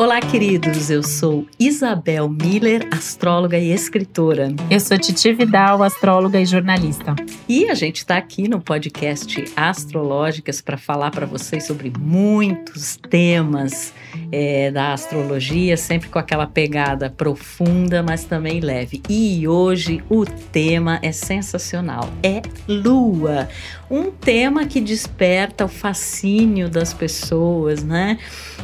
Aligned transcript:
Olá, 0.00 0.18
queridos. 0.18 0.88
Eu 0.88 1.02
sou 1.02 1.46
Isabel 1.58 2.26
Miller, 2.26 2.88
astróloga 2.90 3.58
e 3.58 3.70
escritora. 3.70 4.48
Eu 4.70 4.80
sou 4.80 4.96
Titi 4.96 5.30
Vidal, 5.34 5.82
astróloga 5.82 6.40
e 6.40 6.46
jornalista. 6.46 7.14
E 7.46 7.68
a 7.68 7.74
gente 7.74 7.96
está 7.96 8.16
aqui 8.16 8.48
no 8.48 8.62
podcast 8.62 9.44
Astrológicas 9.54 10.62
para 10.62 10.78
falar 10.78 11.10
para 11.10 11.26
vocês 11.26 11.66
sobre 11.66 11.92
muitos 11.98 12.96
temas 12.96 13.92
é, 14.32 14.70
da 14.70 14.94
astrologia, 14.94 15.76
sempre 15.76 16.08
com 16.08 16.18
aquela 16.18 16.46
pegada 16.46 17.10
profunda, 17.10 18.02
mas 18.02 18.24
também 18.24 18.60
leve. 18.60 19.02
E 19.06 19.46
hoje 19.46 20.02
o 20.08 20.24
tema 20.24 20.98
é 21.02 21.12
sensacional: 21.12 22.08
é 22.22 22.40
Lua. 22.66 23.50
Um 23.90 24.10
tema 24.10 24.66
que 24.66 24.80
desperta 24.80 25.64
o 25.64 25.68
fascínio 25.68 26.68
das 26.68 26.94
pessoas, 26.94 27.82
né? 27.82 28.18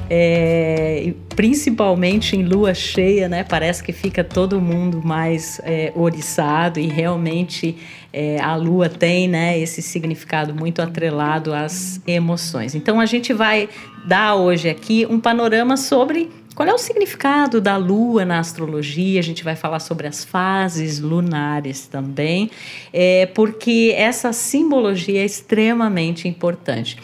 É, 0.08 1.12
principalmente 1.34 2.36
em 2.36 2.44
lua 2.44 2.72
cheia, 2.74 3.28
né? 3.28 3.42
Parece 3.42 3.82
que 3.82 3.92
fica 3.92 4.22
todo 4.22 4.60
mundo 4.60 5.02
mais 5.04 5.60
é, 5.64 5.92
oriçado 5.96 6.78
e 6.78 6.86
realmente 6.86 7.76
é, 8.12 8.40
a 8.40 8.54
lua 8.54 8.88
tem, 8.88 9.28
né, 9.28 9.58
esse 9.58 9.82
significado 9.82 10.54
muito 10.54 10.80
atrelado 10.80 11.52
às 11.52 12.00
emoções. 12.06 12.74
Então 12.74 13.00
a 13.00 13.04
gente 13.04 13.32
vai 13.34 13.68
dar 14.06 14.36
hoje 14.36 14.70
aqui 14.70 15.06
um 15.10 15.18
panorama 15.18 15.76
sobre 15.76 16.30
qual 16.56 16.66
é 16.66 16.72
o 16.72 16.78
significado 16.78 17.60
da 17.60 17.76
lua 17.76 18.24
na 18.24 18.38
astrologia? 18.38 19.20
A 19.20 19.22
gente 19.22 19.44
vai 19.44 19.54
falar 19.54 19.78
sobre 19.78 20.06
as 20.06 20.24
fases 20.24 20.98
lunares 20.98 21.86
também, 21.86 22.50
é, 22.90 23.26
porque 23.26 23.92
essa 23.94 24.32
simbologia 24.32 25.20
é 25.20 25.24
extremamente 25.26 26.26
importante. 26.26 26.96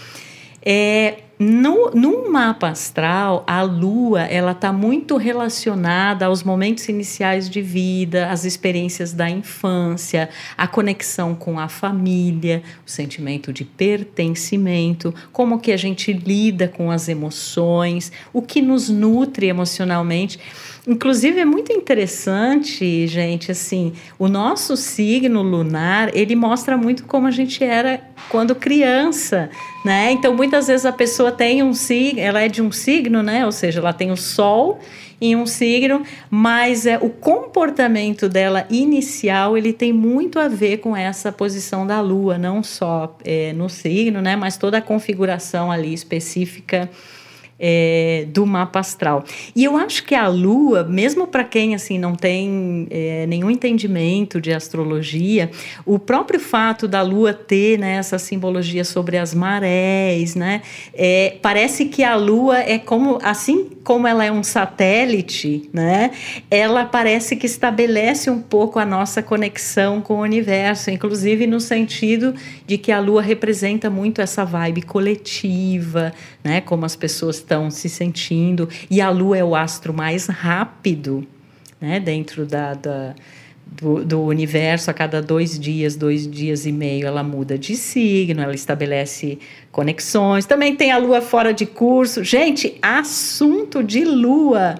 É, 0.64 1.18
no, 1.42 1.90
num 1.90 2.30
mapa 2.30 2.68
astral, 2.68 3.42
a 3.48 3.62
lua 3.62 4.22
ela 4.22 4.52
está 4.52 4.72
muito 4.72 5.16
relacionada 5.16 6.26
aos 6.26 6.44
momentos 6.44 6.88
iniciais 6.88 7.50
de 7.50 7.60
vida, 7.60 8.30
às 8.30 8.44
experiências 8.44 9.12
da 9.12 9.28
infância, 9.28 10.28
a 10.56 10.68
conexão 10.68 11.34
com 11.34 11.58
a 11.58 11.68
família, 11.68 12.62
o 12.86 12.90
sentimento 12.90 13.52
de 13.52 13.64
pertencimento, 13.64 15.12
como 15.32 15.58
que 15.58 15.72
a 15.72 15.76
gente 15.76 16.12
lida 16.12 16.68
com 16.68 16.92
as 16.92 17.08
emoções, 17.08 18.12
o 18.32 18.40
que 18.40 18.62
nos 18.62 18.88
nutre 18.88 19.48
emocionalmente. 19.48 20.38
Inclusive 20.84 21.38
é 21.38 21.44
muito 21.44 21.72
interessante, 21.72 23.06
gente, 23.06 23.52
assim, 23.52 23.92
o 24.18 24.26
nosso 24.26 24.76
signo 24.76 25.40
lunar, 25.40 26.10
ele 26.12 26.34
mostra 26.34 26.76
muito 26.76 27.04
como 27.04 27.28
a 27.28 27.30
gente 27.30 27.62
era 27.62 28.00
quando 28.28 28.52
criança, 28.52 29.48
né? 29.84 30.10
Então 30.10 30.34
muitas 30.34 30.66
vezes 30.66 30.84
a 30.84 30.90
pessoa 30.90 31.30
tem 31.30 31.62
um 31.62 31.72
signo, 31.72 32.18
ela 32.18 32.40
é 32.40 32.48
de 32.48 32.60
um 32.60 32.72
signo, 32.72 33.22
né? 33.22 33.46
Ou 33.46 33.52
seja, 33.52 33.78
ela 33.78 33.92
tem 33.92 34.10
o 34.10 34.16
sol 34.16 34.80
em 35.20 35.36
um 35.36 35.46
signo, 35.46 36.02
mas 36.28 36.84
é 36.84 36.98
o 36.98 37.08
comportamento 37.08 38.28
dela 38.28 38.66
inicial 38.68 39.56
ele 39.56 39.72
tem 39.72 39.92
muito 39.92 40.40
a 40.40 40.48
ver 40.48 40.78
com 40.78 40.96
essa 40.96 41.30
posição 41.30 41.86
da 41.86 42.00
Lua, 42.00 42.36
não 42.36 42.60
só 42.60 43.16
é, 43.24 43.52
no 43.52 43.68
signo, 43.68 44.20
né? 44.20 44.34
Mas 44.34 44.56
toda 44.56 44.78
a 44.78 44.82
configuração 44.82 45.70
ali 45.70 45.94
específica 45.94 46.90
é, 47.58 48.26
do 48.28 48.44
mapa 48.44 48.80
astral. 48.80 49.24
E 49.54 49.62
eu 49.62 49.76
acho 49.76 50.04
que 50.04 50.14
a 50.14 50.26
Lua, 50.26 50.82
mesmo 50.82 51.28
para 51.28 51.44
quem 51.44 51.74
assim 51.74 51.98
não 51.98 52.14
tem 52.14 52.88
é, 52.90 53.24
nenhum 53.26 53.50
entendimento 53.50 54.40
de 54.40 54.52
astrologia, 54.52 55.50
o 55.86 55.98
próprio 55.98 56.40
fato 56.40 56.88
da 56.88 57.02
Lua 57.02 57.32
ter 57.32 57.78
né, 57.78 57.94
essa 57.94 58.18
simbologia 58.18 58.84
sobre 58.84 59.16
as 59.16 59.32
marés, 59.32 60.34
né, 60.34 60.62
é, 60.92 61.36
parece 61.40 61.84
que 61.84 62.02
a 62.02 62.16
Lua 62.16 62.58
é 62.58 62.78
como 62.78 63.18
assim 63.22 63.70
como 63.84 64.06
ela 64.06 64.24
é 64.24 64.30
um 64.30 64.42
satélite, 64.42 65.68
né, 65.72 66.10
ela 66.50 66.84
parece 66.84 67.36
que 67.36 67.46
estabelece 67.46 68.30
um 68.30 68.40
pouco 68.40 68.78
a 68.78 68.84
nossa 68.84 69.22
conexão 69.22 70.00
com 70.00 70.14
o 70.14 70.20
universo, 70.22 70.90
inclusive 70.90 71.46
no 71.46 71.60
sentido 71.60 72.34
de 72.66 72.76
que 72.76 72.90
a 72.90 72.98
Lua 72.98 73.22
representa 73.22 73.88
muito 73.88 74.20
essa 74.20 74.44
vibe 74.44 74.82
coletiva, 74.82 76.12
né, 76.42 76.60
como 76.60 76.84
as 76.84 76.96
pessoas 76.96 77.40
estão 77.52 77.70
se 77.70 77.88
sentindo. 77.88 78.68
E 78.90 79.00
a 79.00 79.10
Lua 79.10 79.36
é 79.36 79.44
o 79.44 79.54
astro 79.54 79.92
mais 79.92 80.26
rápido 80.26 81.26
né, 81.80 82.00
dentro 82.00 82.46
da, 82.46 82.72
da 82.72 83.14
do, 83.66 84.04
do, 84.04 84.22
universo. 84.22 84.90
A 84.90 84.94
cada 84.94 85.20
dois 85.20 85.58
dias, 85.58 85.94
dois 85.94 86.26
dias 86.26 86.64
e 86.64 86.72
meio, 86.72 87.06
ela 87.06 87.22
muda 87.22 87.58
de 87.58 87.76
signo, 87.76 88.40
ela 88.40 88.54
estabelece 88.54 89.38
conexões. 89.70 90.46
Também 90.46 90.74
tem 90.74 90.90
a 90.90 90.96
Lua 90.96 91.20
fora 91.20 91.52
de 91.52 91.66
curso. 91.66 92.24
Gente, 92.24 92.78
assunto 92.80 93.82
de 93.82 94.04
Lua 94.04 94.76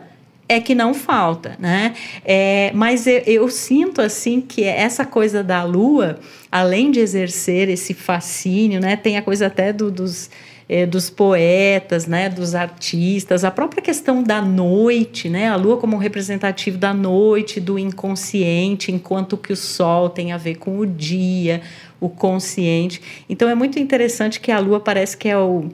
é 0.49 0.61
que 0.61 0.75
não 0.75 0.93
falta, 0.93 1.57
né? 1.59 1.95
É, 2.25 2.71
mas 2.75 3.07
eu, 3.07 3.23
eu, 3.27 3.49
sinto 3.49 4.03
assim 4.03 4.41
que 4.41 4.65
essa 4.65 5.05
coisa 5.05 5.43
da 5.43 5.63
Lua, 5.65 6.19
além 6.51 6.91
de 6.91 7.01
exercer 7.01 7.71
esse 7.71 7.95
fascínio, 7.95 8.79
né? 8.81 8.97
Tem 8.97 9.17
a 9.17 9.23
coisa 9.23 9.47
até 9.47 9.73
do, 9.73 9.91
dos 9.91 10.29
é, 10.73 10.87
dos 10.87 11.11
poetas, 11.11 12.07
né, 12.07 12.31
dos 12.31 12.55
artistas, 12.55 13.45
a 13.45 13.51
própria 13.51 13.83
questão 13.83 14.23
da 14.23 14.41
noite, 14.41 15.29
né, 15.29 15.51
a 15.51 15.55
lua 15.55 15.77
como 15.77 15.99
representativo 15.99 16.79
da 16.79 16.95
noite, 16.95 17.61
do 17.61 17.79
inconsciente, 17.79 18.91
enquanto 18.91 19.37
que 19.37 19.53
o 19.53 19.57
sol 19.57 20.09
tem 20.09 20.33
a 20.33 20.39
ver 20.39 20.55
com 20.55 20.79
o 20.79 20.87
dia, 20.87 21.61
o 22.01 22.09
consciente. 22.09 23.03
Então 23.29 23.51
é 23.51 23.55
muito 23.55 23.79
interessante 23.79 24.41
que 24.41 24.51
a 24.51 24.59
lua 24.59 24.81
parece 24.81 25.15
que 25.15 25.29
é 25.29 25.37
o 25.37 25.69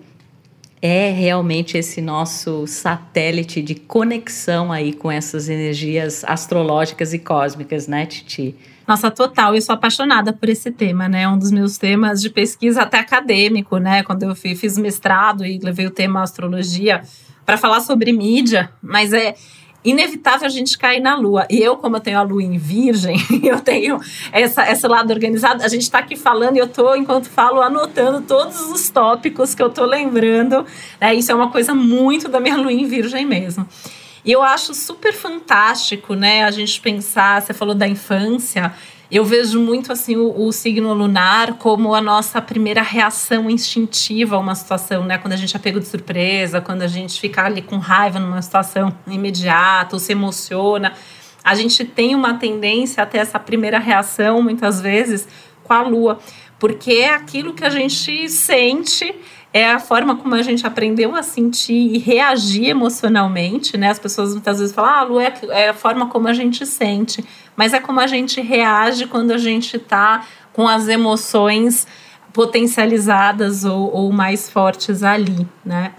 é 0.81 1.11
realmente 1.11 1.77
esse 1.77 2.01
nosso 2.01 2.67
satélite 2.67 3.61
de 3.61 3.75
conexão 3.75 4.73
aí 4.73 4.93
com 4.93 5.11
essas 5.11 5.49
energias 5.49 6.25
astrológicas 6.25 7.13
e 7.13 7.19
cósmicas, 7.19 7.89
né, 7.89 8.07
Titi? 8.07 8.55
Nossa, 8.87 9.11
total. 9.11 9.55
Eu 9.55 9.61
sou 9.61 9.75
apaixonada 9.75 10.33
por 10.33 10.49
esse 10.49 10.71
tema, 10.71 11.09
né? 11.09 11.23
É 11.23 11.29
um 11.29 11.39
dos 11.39 11.51
meus 11.51 11.77
temas 11.77 12.23
de 12.23 12.31
pesquisa 12.31 12.83
até 12.83 12.99
acadêmico, 12.99 13.77
né? 13.77 14.03
Quando 14.03 14.23
eu 14.23 14.35
fiz 14.35 14.79
mestrado 14.79 15.45
e 15.45 15.59
levei 15.59 15.87
o 15.87 15.91
tema 15.91 16.23
astrologia 16.23 17.03
para 17.45 17.59
falar 17.59 17.81
sobre 17.81 18.13
mídia, 18.13 18.71
mas 18.83 19.13
é 19.13 19.35
inevitável 19.85 20.47
a 20.47 20.51
gente 20.51 20.77
cair 20.77 21.01
na 21.01 21.17
lua. 21.17 21.47
E 21.49 21.59
eu, 21.59 21.77
como 21.77 21.97
eu 21.97 22.01
tenho 22.01 22.19
a 22.19 22.23
lua 22.23 22.43
em 22.43 22.59
virgem, 22.59 23.17
eu 23.43 23.61
tenho 23.61 23.99
essa, 24.33 24.71
esse 24.71 24.87
lado 24.87 25.13
organizado. 25.13 25.63
A 25.63 25.69
gente 25.69 25.83
está 25.83 25.99
aqui 25.99 26.17
falando 26.17 26.57
e 26.57 26.59
eu 26.59 26.67
estou, 26.67 26.97
enquanto 26.97 27.29
falo, 27.29 27.61
anotando 27.61 28.23
todos 28.23 28.61
os 28.71 28.89
tópicos 28.91 29.55
que 29.55 29.63
eu 29.63 29.69
estou 29.69 29.87
lembrando. 29.87 30.67
Né? 31.01 31.15
Isso 31.15 31.33
é 31.33 31.35
uma 31.35 31.51
coisa 31.51 31.75
muito 31.75 32.29
da 32.29 32.41
minha 32.41 32.57
lua 32.57 32.73
em 32.73 32.87
virgem 32.87 33.25
mesmo. 33.25 33.67
E 34.25 34.33
eu 34.33 34.43
acho 34.43 34.75
super 34.75 35.15
fantástico, 35.15 36.15
né, 36.15 36.45
a 36.45 36.51
gente 36.51 36.81
pensar, 36.81 37.41
você 37.41 37.55
falou 37.55 37.75
da 37.75 37.89
infância, 37.89 38.75
eu 39.11 39.25
vejo 39.25 39.59
muito 39.59 39.91
assim 39.91 40.17
o, 40.17 40.47
o, 40.47 40.53
signo 40.53 40.93
lunar 40.93 41.55
como 41.55 41.95
a 41.95 42.01
nossa 42.01 42.43
primeira 42.43 42.83
reação 42.83 43.49
instintiva 43.49 44.37
a 44.37 44.39
uma 44.39 44.55
situação, 44.55 45.05
né? 45.05 45.17
Quando 45.17 45.33
a 45.33 45.37
gente 45.37 45.57
é 45.57 45.59
pego 45.59 45.81
de 45.81 45.87
surpresa, 45.87 46.61
quando 46.61 46.83
a 46.83 46.87
gente 46.87 47.19
fica 47.19 47.43
ali 47.45 47.63
com 47.63 47.79
raiva 47.79 48.19
numa 48.19 48.43
situação 48.43 48.95
imediata, 49.09 49.97
ou 49.97 50.01
se 50.01 50.13
emociona, 50.13 50.93
a 51.43 51.55
gente 51.55 51.87
tem 51.87 52.15
uma 52.15 52.35
tendência 52.35 53.03
até 53.03 53.19
essa 53.19 53.39
primeira 53.39 53.79
reação 53.79 54.43
muitas 54.43 54.81
vezes 54.81 55.27
com 55.65 55.73
a 55.73 55.81
lua, 55.83 56.19
porque 56.59 56.93
é 56.93 57.15
aquilo 57.15 57.55
que 57.55 57.65
a 57.65 57.71
gente 57.71 58.29
sente 58.29 59.15
é 59.53 59.71
a 59.71 59.79
forma 59.79 60.17
como 60.17 60.35
a 60.35 60.43
gente 60.43 60.67
aprendeu 60.67 61.15
a 61.15 61.23
sentir 61.23 61.95
e 61.95 61.99
reagir 61.99 62.69
emocionalmente, 62.69 63.77
né? 63.77 63.91
As 63.91 63.99
pessoas 63.99 64.33
muitas 64.33 64.59
vezes 64.59 64.75
falam, 64.75 64.91
ah, 64.91 65.03
Lu, 65.03 65.21
é, 65.21 65.33
é 65.51 65.69
a 65.71 65.75
forma 65.75 66.07
como 66.07 66.29
a 66.29 66.35
gente 66.35 66.67
sente, 66.67 67.25
mas 67.57 67.73
é 67.73 67.81
como 67.81 67.99
a 67.99 68.07
gente 68.07 68.41
reage 68.41 69.07
quando 69.07 69.31
a 69.31 69.39
gente 69.39 69.77
está 69.77 70.25
com 70.53 70.69
as 70.69 70.89
emoções 70.89 71.87
potencializadas 72.33 73.65
ou, 73.65 73.91
ou 73.93 74.13
mais 74.13 74.51
fortes 74.51 75.03
ali, 75.03 75.47
né? 75.65 75.93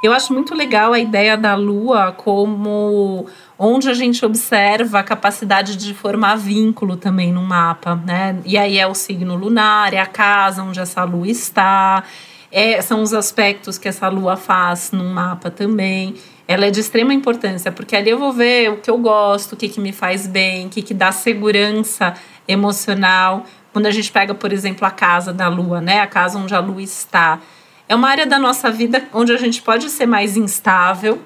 Eu 0.00 0.12
acho 0.12 0.32
muito 0.32 0.54
legal 0.54 0.92
a 0.92 1.00
ideia 1.00 1.36
da 1.36 1.56
Lua 1.56 2.12
como 2.16 3.26
onde 3.58 3.90
a 3.90 3.94
gente 3.94 4.24
observa 4.24 5.00
a 5.00 5.02
capacidade 5.02 5.74
de 5.74 5.92
formar 5.92 6.36
vínculo 6.36 6.96
também 6.96 7.32
no 7.32 7.42
mapa, 7.42 7.96
né? 7.96 8.38
E 8.44 8.56
aí 8.56 8.78
é 8.78 8.86
o 8.86 8.94
signo 8.94 9.34
lunar, 9.34 9.92
é 9.92 9.98
a 9.98 10.06
casa 10.06 10.62
onde 10.62 10.78
essa 10.78 11.02
lua 11.02 11.26
está, 11.26 12.04
é, 12.50 12.80
são 12.80 13.02
os 13.02 13.12
aspectos 13.12 13.78
que 13.78 13.88
essa 13.88 14.08
lua 14.08 14.36
faz 14.36 14.90
no 14.90 15.04
mapa 15.04 15.50
também. 15.50 16.14
Ela 16.46 16.66
é 16.66 16.70
de 16.70 16.80
extrema 16.80 17.12
importância, 17.12 17.70
porque 17.70 17.94
ali 17.94 18.10
eu 18.10 18.18
vou 18.18 18.32
ver 18.32 18.70
o 18.70 18.76
que 18.78 18.90
eu 18.90 18.96
gosto, 18.96 19.52
o 19.52 19.56
que, 19.56 19.68
que 19.68 19.80
me 19.80 19.92
faz 19.92 20.26
bem, 20.26 20.66
o 20.66 20.70
que, 20.70 20.80
que 20.80 20.94
dá 20.94 21.12
segurança 21.12 22.14
emocional. 22.46 23.44
Quando 23.72 23.86
a 23.86 23.90
gente 23.90 24.10
pega, 24.10 24.34
por 24.34 24.52
exemplo, 24.52 24.86
a 24.86 24.90
casa 24.90 25.32
da 25.32 25.48
lua, 25.48 25.80
né? 25.80 26.00
A 26.00 26.06
casa 26.06 26.38
onde 26.38 26.54
a 26.54 26.58
lua 26.58 26.82
está. 26.82 27.38
É 27.86 27.94
uma 27.94 28.08
área 28.08 28.26
da 28.26 28.38
nossa 28.38 28.70
vida 28.70 29.04
onde 29.12 29.32
a 29.32 29.36
gente 29.36 29.60
pode 29.60 29.90
ser 29.90 30.06
mais 30.06 30.36
instável, 30.36 31.20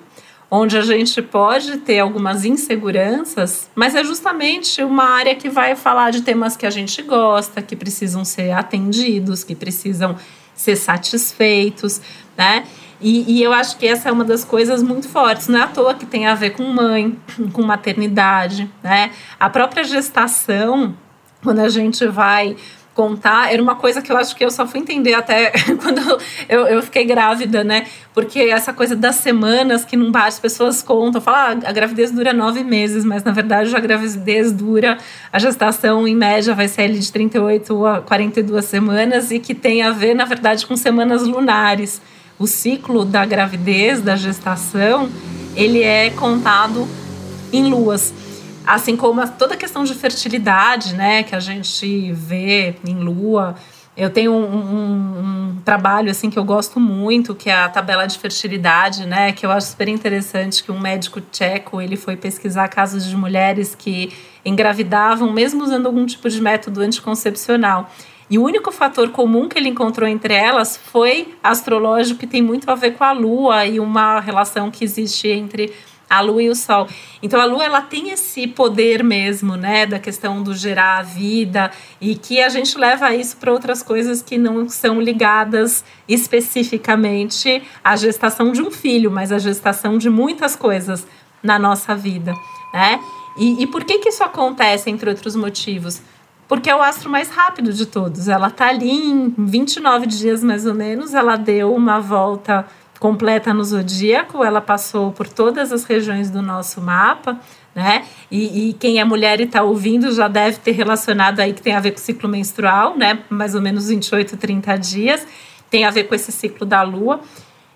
onde 0.50 0.76
a 0.76 0.82
gente 0.82 1.22
pode 1.22 1.78
ter 1.78 2.00
algumas 2.00 2.44
inseguranças, 2.44 3.70
mas 3.74 3.94
é 3.94 4.04
justamente 4.04 4.82
uma 4.82 5.04
área 5.04 5.34
que 5.34 5.48
vai 5.48 5.74
falar 5.74 6.10
de 6.10 6.20
temas 6.20 6.56
que 6.56 6.66
a 6.66 6.70
gente 6.70 7.00
gosta, 7.00 7.62
que 7.62 7.74
precisam 7.74 8.24
ser 8.24 8.50
atendidos, 8.50 9.42
que 9.42 9.54
precisam 9.54 10.16
ser 10.54 10.76
satisfeitos, 10.76 12.00
né? 12.36 12.64
E, 13.00 13.38
e, 13.38 13.42
eu 13.42 13.52
acho 13.52 13.76
que 13.78 13.86
essa 13.86 14.08
é 14.08 14.12
uma 14.12 14.24
das 14.24 14.44
coisas 14.44 14.80
muito 14.80 15.08
fortes. 15.08 15.48
Não 15.48 15.58
é 15.58 15.62
à 15.62 15.66
toa 15.66 15.92
que 15.92 16.06
tem 16.06 16.26
a 16.26 16.36
ver 16.36 16.50
com 16.50 16.62
mãe, 16.62 17.18
com 17.52 17.62
maternidade, 17.62 18.70
né? 18.82 19.10
A 19.40 19.50
própria 19.50 19.82
gestação, 19.82 20.94
quando 21.42 21.58
a 21.58 21.68
gente 21.68 22.06
vai 22.06 22.56
contar, 22.94 23.52
era 23.52 23.62
uma 23.62 23.74
coisa 23.74 24.02
que 24.02 24.12
eu 24.12 24.16
acho 24.16 24.36
que 24.36 24.44
eu 24.44 24.50
só 24.50 24.66
fui 24.66 24.80
entender 24.80 25.14
até 25.14 25.50
quando 25.82 26.20
eu, 26.48 26.66
eu 26.66 26.82
fiquei 26.82 27.04
grávida, 27.04 27.64
né? 27.64 27.86
Porque 28.12 28.40
essa 28.40 28.72
coisa 28.72 28.94
das 28.94 29.16
semanas 29.16 29.84
que 29.84 29.96
não 29.96 30.10
bate, 30.10 30.28
as 30.28 30.38
pessoas 30.38 30.82
contam, 30.82 31.20
falam, 31.20 31.60
ah, 31.64 31.68
a 31.68 31.72
gravidez 31.72 32.10
dura 32.10 32.32
nove 32.32 32.62
meses, 32.62 33.04
mas 33.04 33.24
na 33.24 33.32
verdade 33.32 33.74
a 33.74 33.80
gravidez 33.80 34.52
dura, 34.52 34.98
a 35.32 35.38
gestação 35.38 36.06
em 36.06 36.14
média 36.14 36.54
vai 36.54 36.68
ser 36.68 36.82
ali 36.82 36.98
de 36.98 37.10
38 37.10 37.86
a 37.86 38.00
42 38.02 38.64
semanas 38.64 39.30
e 39.30 39.38
que 39.38 39.54
tem 39.54 39.82
a 39.82 39.90
ver, 39.90 40.14
na 40.14 40.24
verdade, 40.24 40.66
com 40.66 40.76
semanas 40.76 41.22
lunares. 41.22 42.00
O 42.38 42.46
ciclo 42.46 43.04
da 43.04 43.24
gravidez, 43.24 44.02
da 44.02 44.16
gestação, 44.16 45.08
ele 45.56 45.82
é 45.82 46.10
contado 46.10 46.86
em 47.52 47.68
luas. 47.68 48.12
Assim 48.66 48.96
como 48.96 49.26
toda 49.32 49.54
a 49.54 49.56
questão 49.56 49.84
de 49.84 49.94
fertilidade, 49.94 50.94
né, 50.94 51.22
que 51.22 51.34
a 51.34 51.40
gente 51.40 52.12
vê 52.12 52.76
em 52.86 52.94
lua. 52.96 53.56
Eu 53.94 54.08
tenho 54.08 54.32
um, 54.32 54.56
um, 54.56 55.18
um, 55.18 55.56
trabalho 55.64 56.10
assim 56.10 56.30
que 56.30 56.38
eu 56.38 56.44
gosto 56.44 56.80
muito, 56.80 57.34
que 57.34 57.50
é 57.50 57.54
a 57.54 57.68
tabela 57.68 58.06
de 58.06 58.18
fertilidade, 58.18 59.06
né, 59.06 59.32
que 59.32 59.44
eu 59.44 59.50
acho 59.50 59.66
super 59.68 59.88
interessante 59.88 60.64
que 60.64 60.72
um 60.72 60.80
médico 60.80 61.20
tcheco, 61.20 61.80
ele 61.80 61.96
foi 61.96 62.16
pesquisar 62.16 62.68
casos 62.68 63.04
de 63.04 63.14
mulheres 63.14 63.74
que 63.74 64.10
engravidavam 64.44 65.30
mesmo 65.30 65.62
usando 65.62 65.86
algum 65.86 66.06
tipo 66.06 66.28
de 66.30 66.40
método 66.40 66.80
anticoncepcional. 66.80 67.90
E 68.30 68.38
o 68.38 68.42
único 68.42 68.72
fator 68.72 69.10
comum 69.10 69.46
que 69.46 69.58
ele 69.58 69.68
encontrou 69.68 70.08
entre 70.08 70.32
elas 70.32 70.74
foi 70.76 71.34
astrológico, 71.42 72.20
que 72.20 72.26
tem 72.26 72.40
muito 72.40 72.70
a 72.70 72.74
ver 72.74 72.92
com 72.92 73.04
a 73.04 73.12
lua 73.12 73.66
e 73.66 73.78
uma 73.78 74.20
relação 74.20 74.70
que 74.70 74.84
existe 74.84 75.28
entre 75.28 75.70
a 76.12 76.20
lua 76.20 76.42
e 76.42 76.50
o 76.50 76.54
sol. 76.54 76.86
Então 77.22 77.40
a 77.40 77.44
lua 77.46 77.64
ela 77.64 77.80
tem 77.80 78.10
esse 78.10 78.46
poder 78.46 79.02
mesmo, 79.02 79.56
né, 79.56 79.86
da 79.86 79.98
questão 79.98 80.42
do 80.42 80.54
gerar 80.54 80.98
a 80.98 81.02
vida 81.02 81.70
e 82.00 82.14
que 82.14 82.40
a 82.40 82.50
gente 82.50 82.76
leva 82.76 83.14
isso 83.14 83.38
para 83.38 83.50
outras 83.50 83.82
coisas 83.82 84.20
que 84.20 84.36
não 84.36 84.68
são 84.68 85.00
ligadas 85.00 85.82
especificamente 86.06 87.62
à 87.82 87.96
gestação 87.96 88.52
de 88.52 88.60
um 88.60 88.70
filho, 88.70 89.10
mas 89.10 89.32
à 89.32 89.38
gestação 89.38 89.96
de 89.96 90.10
muitas 90.10 90.54
coisas 90.54 91.06
na 91.42 91.58
nossa 91.58 91.94
vida, 91.94 92.34
né? 92.74 93.00
E, 93.38 93.62
e 93.62 93.66
por 93.66 93.82
que 93.82 93.98
que 93.98 94.10
isso 94.10 94.22
acontece, 94.22 94.90
entre 94.90 95.08
outros 95.08 95.34
motivos? 95.34 96.02
Porque 96.46 96.68
é 96.68 96.76
o 96.76 96.82
astro 96.82 97.08
mais 97.08 97.30
rápido 97.30 97.72
de 97.72 97.86
todos. 97.86 98.28
Ela 98.28 98.50
tá 98.50 98.68
ali 98.68 98.90
em 98.90 99.34
29 99.38 100.06
dias 100.06 100.44
mais 100.44 100.66
ou 100.66 100.74
menos, 100.74 101.14
ela 101.14 101.36
deu 101.36 101.74
uma 101.74 101.98
volta 101.98 102.66
completa 103.02 103.52
no 103.52 103.64
zodíaco, 103.64 104.44
ela 104.44 104.60
passou 104.60 105.10
por 105.10 105.26
todas 105.26 105.72
as 105.72 105.82
regiões 105.82 106.30
do 106.30 106.40
nosso 106.40 106.80
mapa, 106.80 107.36
né? 107.74 108.04
E, 108.30 108.68
e 108.68 108.72
quem 108.74 109.00
é 109.00 109.04
mulher 109.04 109.40
e 109.40 109.42
está 109.42 109.60
ouvindo 109.60 110.12
já 110.12 110.28
deve 110.28 110.58
ter 110.58 110.70
relacionado 110.70 111.40
aí 111.40 111.52
que 111.52 111.60
tem 111.60 111.74
a 111.74 111.80
ver 111.80 111.90
com 111.90 111.96
o 111.96 112.00
ciclo 112.00 112.28
menstrual, 112.28 112.96
né? 112.96 113.18
Mais 113.28 113.56
ou 113.56 113.60
menos 113.60 113.88
28, 113.88 114.36
30 114.36 114.76
dias, 114.76 115.26
tem 115.68 115.84
a 115.84 115.90
ver 115.90 116.04
com 116.04 116.14
esse 116.14 116.30
ciclo 116.30 116.64
da 116.64 116.82
lua. 116.82 117.20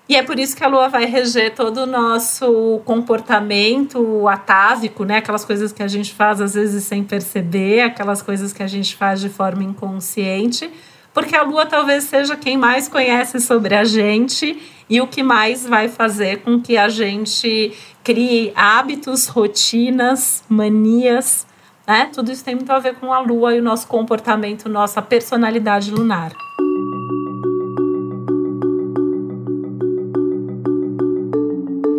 E 0.08 0.14
é 0.14 0.22
por 0.22 0.38
isso 0.38 0.56
que 0.56 0.62
a 0.62 0.68
lua 0.68 0.88
vai 0.88 1.06
reger 1.06 1.52
todo 1.56 1.78
o 1.78 1.86
nosso 1.86 2.80
comportamento 2.84 4.28
atávico, 4.28 5.02
né? 5.02 5.16
Aquelas 5.16 5.44
coisas 5.44 5.72
que 5.72 5.82
a 5.82 5.88
gente 5.88 6.14
faz 6.14 6.40
às 6.40 6.54
vezes 6.54 6.84
sem 6.84 7.02
perceber, 7.02 7.80
aquelas 7.80 8.22
coisas 8.22 8.52
que 8.52 8.62
a 8.62 8.68
gente 8.68 8.94
faz 8.94 9.20
de 9.20 9.28
forma 9.28 9.64
inconsciente, 9.64 10.70
porque 11.12 11.34
a 11.34 11.42
lua 11.42 11.66
talvez 11.66 12.04
seja 12.04 12.36
quem 12.36 12.56
mais 12.56 12.86
conhece 12.86 13.40
sobre 13.40 13.74
a 13.74 13.82
gente 13.82 14.75
e 14.88 15.00
o 15.00 15.06
que 15.06 15.22
mais 15.22 15.66
vai 15.66 15.88
fazer 15.88 16.42
com 16.42 16.60
que 16.60 16.76
a 16.76 16.88
gente 16.88 17.72
crie 18.04 18.52
hábitos, 18.54 19.26
rotinas, 19.26 20.44
manias, 20.48 21.46
né? 21.86 22.08
Tudo 22.12 22.30
isso 22.30 22.44
tem 22.44 22.54
muito 22.54 22.70
a 22.70 22.78
ver 22.78 22.94
com 22.94 23.12
a 23.12 23.20
lua 23.20 23.54
e 23.54 23.60
o 23.60 23.62
nosso 23.62 23.86
comportamento, 23.86 24.68
nossa 24.68 25.02
personalidade 25.02 25.90
lunar. 25.90 26.32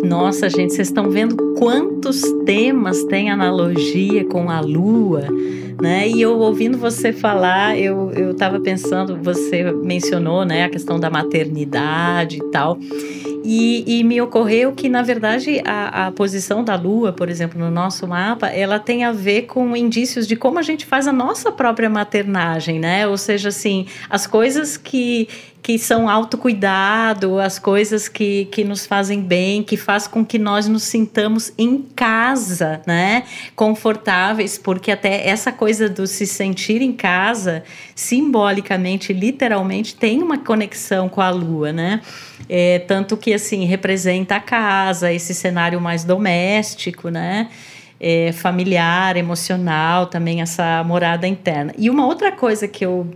Nossa, 0.04 0.48
gente, 0.48 0.72
vocês 0.72 0.88
estão 0.88 1.10
vendo 1.10 1.36
quantos 1.58 2.22
temas 2.46 3.04
tem 3.04 3.30
analogia 3.30 4.24
com 4.24 4.50
a 4.50 4.60
lua? 4.60 5.22
Né? 5.80 6.08
E 6.08 6.20
eu 6.20 6.38
ouvindo 6.38 6.78
você 6.78 7.12
falar, 7.12 7.78
eu 7.78 8.10
eu 8.12 8.30
estava 8.32 8.60
pensando, 8.60 9.16
você 9.22 9.70
mencionou, 9.72 10.44
né, 10.44 10.64
a 10.64 10.68
questão 10.68 10.98
da 10.98 11.10
maternidade 11.10 12.36
e 12.36 12.50
tal. 12.50 12.78
E, 13.50 14.00
e, 14.00 14.04
me 14.04 14.20
ocorreu 14.20 14.72
que, 14.72 14.90
na 14.90 15.00
verdade, 15.00 15.62
a, 15.64 16.08
a, 16.08 16.12
posição 16.12 16.62
da 16.62 16.74
Lua, 16.74 17.14
por 17.14 17.30
exemplo, 17.30 17.58
no 17.58 17.70
nosso 17.70 18.06
mapa, 18.06 18.48
ela 18.48 18.78
tem 18.78 19.04
a 19.04 19.12
ver 19.12 19.42
com 19.42 19.74
indícios 19.74 20.26
de 20.26 20.36
como 20.36 20.58
a 20.58 20.62
gente 20.62 20.84
faz 20.84 21.08
a 21.08 21.12
nossa 21.12 21.50
própria 21.50 21.88
maternagem, 21.88 22.78
né? 22.78 23.06
Ou 23.06 23.16
seja, 23.16 23.48
assim, 23.48 23.86
as 24.10 24.26
coisas 24.26 24.76
que, 24.76 25.28
que 25.62 25.78
são 25.78 26.10
autocuidado, 26.10 27.38
as 27.38 27.58
coisas 27.58 28.08
que, 28.08 28.46
que 28.46 28.64
nos 28.64 28.84
fazem 28.84 29.22
bem, 29.22 29.62
que 29.62 29.78
faz 29.78 30.06
com 30.06 30.24
que 30.24 30.38
nós 30.38 30.68
nos 30.68 30.82
sintamos 30.82 31.52
em 31.56 31.78
casa, 31.96 32.82
né? 32.86 33.24
Confortáveis, 33.56 34.58
porque 34.58 34.90
até 34.90 35.26
essa 35.26 35.52
coisa 35.52 35.67
do 35.90 36.06
se 36.06 36.26
sentir 36.26 36.80
em 36.80 36.92
casa, 36.92 37.62
simbolicamente, 37.94 39.12
literalmente, 39.12 39.94
tem 39.94 40.22
uma 40.22 40.38
conexão 40.38 41.08
com 41.08 41.20
a 41.20 41.30
lua, 41.30 41.72
né? 41.72 42.00
É, 42.48 42.78
tanto 42.80 43.16
que, 43.16 43.34
assim, 43.34 43.64
representa 43.66 44.36
a 44.36 44.40
casa, 44.40 45.12
esse 45.12 45.34
cenário 45.34 45.80
mais 45.80 46.04
doméstico, 46.04 47.10
né? 47.10 47.48
É, 48.00 48.32
familiar, 48.32 49.16
emocional, 49.16 50.06
também 50.06 50.40
essa 50.40 50.82
morada 50.84 51.26
interna. 51.26 51.74
E 51.76 51.90
uma 51.90 52.06
outra 52.06 52.32
coisa 52.32 52.66
que 52.66 52.86
eu 52.86 53.12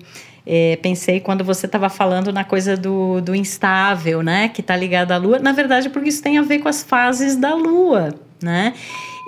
é, 0.47 0.77
pensei 0.83 1.21
quando 1.21 1.45
você 1.45 1.67
estava 1.67 1.89
falando 1.89 2.33
na 2.33 2.45
coisa 2.45 2.77
do, 2.77 3.21
do 3.21 3.35
instável, 3.35 4.23
né? 4.23 4.49
Que 4.49 4.61
está 4.61 4.77
ligado 4.77 5.13
à 5.13 5.17
Lua. 5.17 5.39
Na 5.39 5.53
verdade, 5.53 5.89
porque 5.89 6.09
isso 6.09 6.23
tem 6.23 6.39
a 6.39 6.43
ver 6.43 6.59
com 6.59 6.69
as 6.69 6.83
fases 6.83 7.37
da 7.37 7.55
Lua, 7.55 8.15
né? 8.43 8.75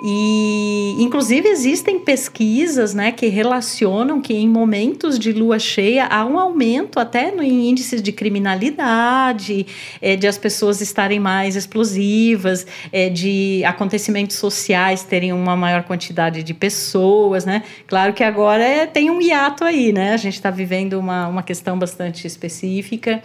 E, 0.03 0.74
inclusive, 1.03 1.47
existem 1.47 1.99
pesquisas 1.99 2.93
né, 2.93 3.11
que 3.11 3.27
relacionam 3.27 4.21
que 4.21 4.33
em 4.33 4.47
momentos 4.47 5.17
de 5.17 5.31
lua 5.31 5.59
cheia 5.59 6.05
há 6.05 6.25
um 6.25 6.39
aumento 6.39 6.99
até 6.99 7.31
no 7.31 7.43
índice 7.43 8.01
de 8.01 8.11
criminalidade, 8.11 9.65
é, 10.01 10.15
de 10.15 10.27
as 10.27 10.37
pessoas 10.37 10.81
estarem 10.81 11.19
mais 11.19 11.55
explosivas, 11.55 12.65
é, 12.91 13.09
de 13.09 13.63
acontecimentos 13.65 14.37
sociais 14.37 15.03
terem 15.03 15.33
uma 15.33 15.55
maior 15.55 15.83
quantidade 15.83 16.43
de 16.43 16.53
pessoas, 16.53 17.45
né? 17.45 17.63
Claro 17.87 18.13
que 18.13 18.23
agora 18.23 18.63
é, 18.63 18.85
tem 18.85 19.09
um 19.09 19.21
hiato 19.21 19.63
aí, 19.63 19.91
né? 19.91 20.13
A 20.13 20.17
gente 20.17 20.35
está 20.35 20.49
vivendo 20.49 20.93
uma, 20.93 21.27
uma 21.27 21.43
questão 21.43 21.77
bastante 21.77 22.27
específica, 22.27 23.21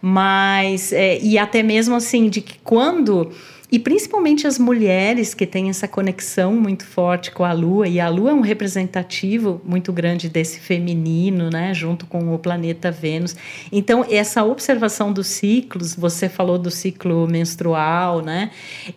mas, 0.00 0.92
é, 0.92 1.18
e 1.20 1.38
até 1.38 1.62
mesmo 1.62 1.96
assim, 1.96 2.28
de 2.28 2.40
que 2.40 2.58
quando 2.62 3.32
e 3.70 3.78
principalmente 3.78 4.46
as 4.46 4.58
mulheres 4.58 5.34
que 5.34 5.46
têm 5.46 5.68
essa 5.68 5.86
conexão 5.86 6.54
muito 6.54 6.84
forte 6.86 7.30
com 7.30 7.44
a 7.44 7.52
lua, 7.52 7.86
e 7.86 8.00
a 8.00 8.08
lua 8.08 8.30
é 8.30 8.34
um 8.34 8.40
representativo 8.40 9.60
muito 9.64 9.92
grande 9.92 10.28
desse 10.28 10.58
feminino, 10.58 11.50
né, 11.50 11.74
junto 11.74 12.06
com 12.06 12.34
o 12.34 12.38
planeta 12.38 12.90
Vênus. 12.90 13.36
Então, 13.70 14.04
essa 14.08 14.42
observação 14.44 15.12
dos 15.12 15.26
ciclos, 15.26 15.94
você 15.94 16.28
falou 16.28 16.58
do 16.58 16.70
ciclo 16.70 17.28
menstrual, 17.28 18.22
né, 18.22 18.50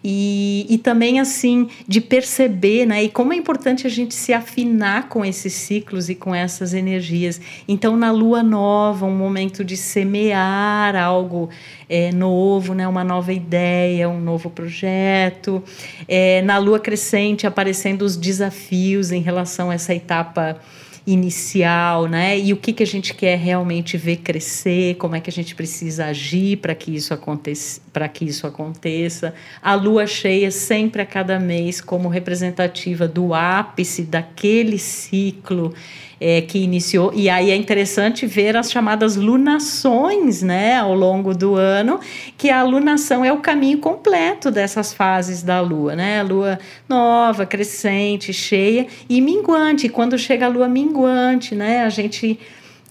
e, 0.03 0.65
e 0.69 0.77
também, 0.77 1.19
assim, 1.19 1.67
de 1.87 1.99
perceber, 1.99 2.85
né, 2.85 3.03
e 3.03 3.09
como 3.09 3.33
é 3.33 3.35
importante 3.35 3.85
a 3.85 3.89
gente 3.89 4.15
se 4.15 4.31
afinar 4.31 5.09
com 5.09 5.25
esses 5.25 5.53
ciclos 5.53 6.09
e 6.09 6.15
com 6.15 6.33
essas 6.33 6.73
energias. 6.73 7.41
Então, 7.67 7.97
na 7.97 8.11
lua 8.11 8.41
nova, 8.41 9.05
um 9.05 9.15
momento 9.15 9.65
de 9.65 9.75
semear 9.75 10.95
algo 10.95 11.49
é, 11.89 12.09
novo, 12.13 12.73
né, 12.73 12.87
uma 12.87 13.03
nova 13.03 13.33
ideia, 13.33 14.07
um 14.07 14.21
novo 14.21 14.49
projeto. 14.61 15.63
É, 16.07 16.41
na 16.43 16.57
lua 16.57 16.79
crescente 16.79 17.47
aparecendo 17.47 18.03
os 18.03 18.15
desafios 18.15 19.11
em 19.11 19.21
relação 19.21 19.71
a 19.71 19.73
essa 19.73 19.93
etapa 19.93 20.59
inicial, 21.05 22.05
né? 22.05 22.37
E 22.37 22.53
o 22.53 22.57
que, 22.57 22.71
que 22.71 22.83
a 22.83 22.87
gente 22.87 23.15
quer 23.15 23.35
realmente 23.35 23.97
ver 23.97 24.17
crescer, 24.17 24.95
como 24.97 25.15
é 25.15 25.19
que 25.19 25.31
a 25.31 25.33
gente 25.33 25.55
precisa 25.55 26.05
agir 26.05 26.57
para 26.57 26.75
que 26.75 26.95
isso 26.95 27.11
aconteça, 27.11 27.81
para 27.91 28.07
que 28.07 28.23
isso 28.23 28.45
aconteça. 28.45 29.33
A 29.63 29.73
lua 29.73 30.05
cheia 30.05 30.51
sempre 30.51 31.01
a 31.01 31.05
cada 31.05 31.39
mês 31.39 31.81
como 31.81 32.07
representativa 32.07 33.07
do 33.07 33.33
ápice 33.33 34.03
daquele 34.03 34.77
ciclo 34.77 35.73
é, 36.21 36.39
que 36.39 36.59
iniciou. 36.59 37.11
E 37.15 37.27
aí 37.27 37.49
é 37.49 37.55
interessante 37.55 38.27
ver 38.27 38.55
as 38.55 38.71
chamadas 38.71 39.15
lunações, 39.15 40.43
né, 40.43 40.75
ao 40.77 40.93
longo 40.93 41.33
do 41.33 41.55
ano, 41.55 41.99
que 42.37 42.51
a 42.51 42.61
lunação 42.61 43.25
é 43.25 43.33
o 43.33 43.37
caminho 43.37 43.79
completo 43.79 44.51
dessas 44.51 44.93
fases 44.93 45.41
da 45.41 45.59
lua, 45.59 45.95
né? 45.95 46.21
Lua 46.21 46.59
nova, 46.87 47.43
crescente, 47.45 48.31
cheia 48.31 48.85
e 49.09 49.19
minguante. 49.19 49.87
E 49.87 49.89
quando 49.89 50.15
chega 50.19 50.45
a 50.45 50.49
lua 50.49 50.67
minguante, 50.67 51.55
né, 51.55 51.81
a 51.83 51.89
gente 51.89 52.39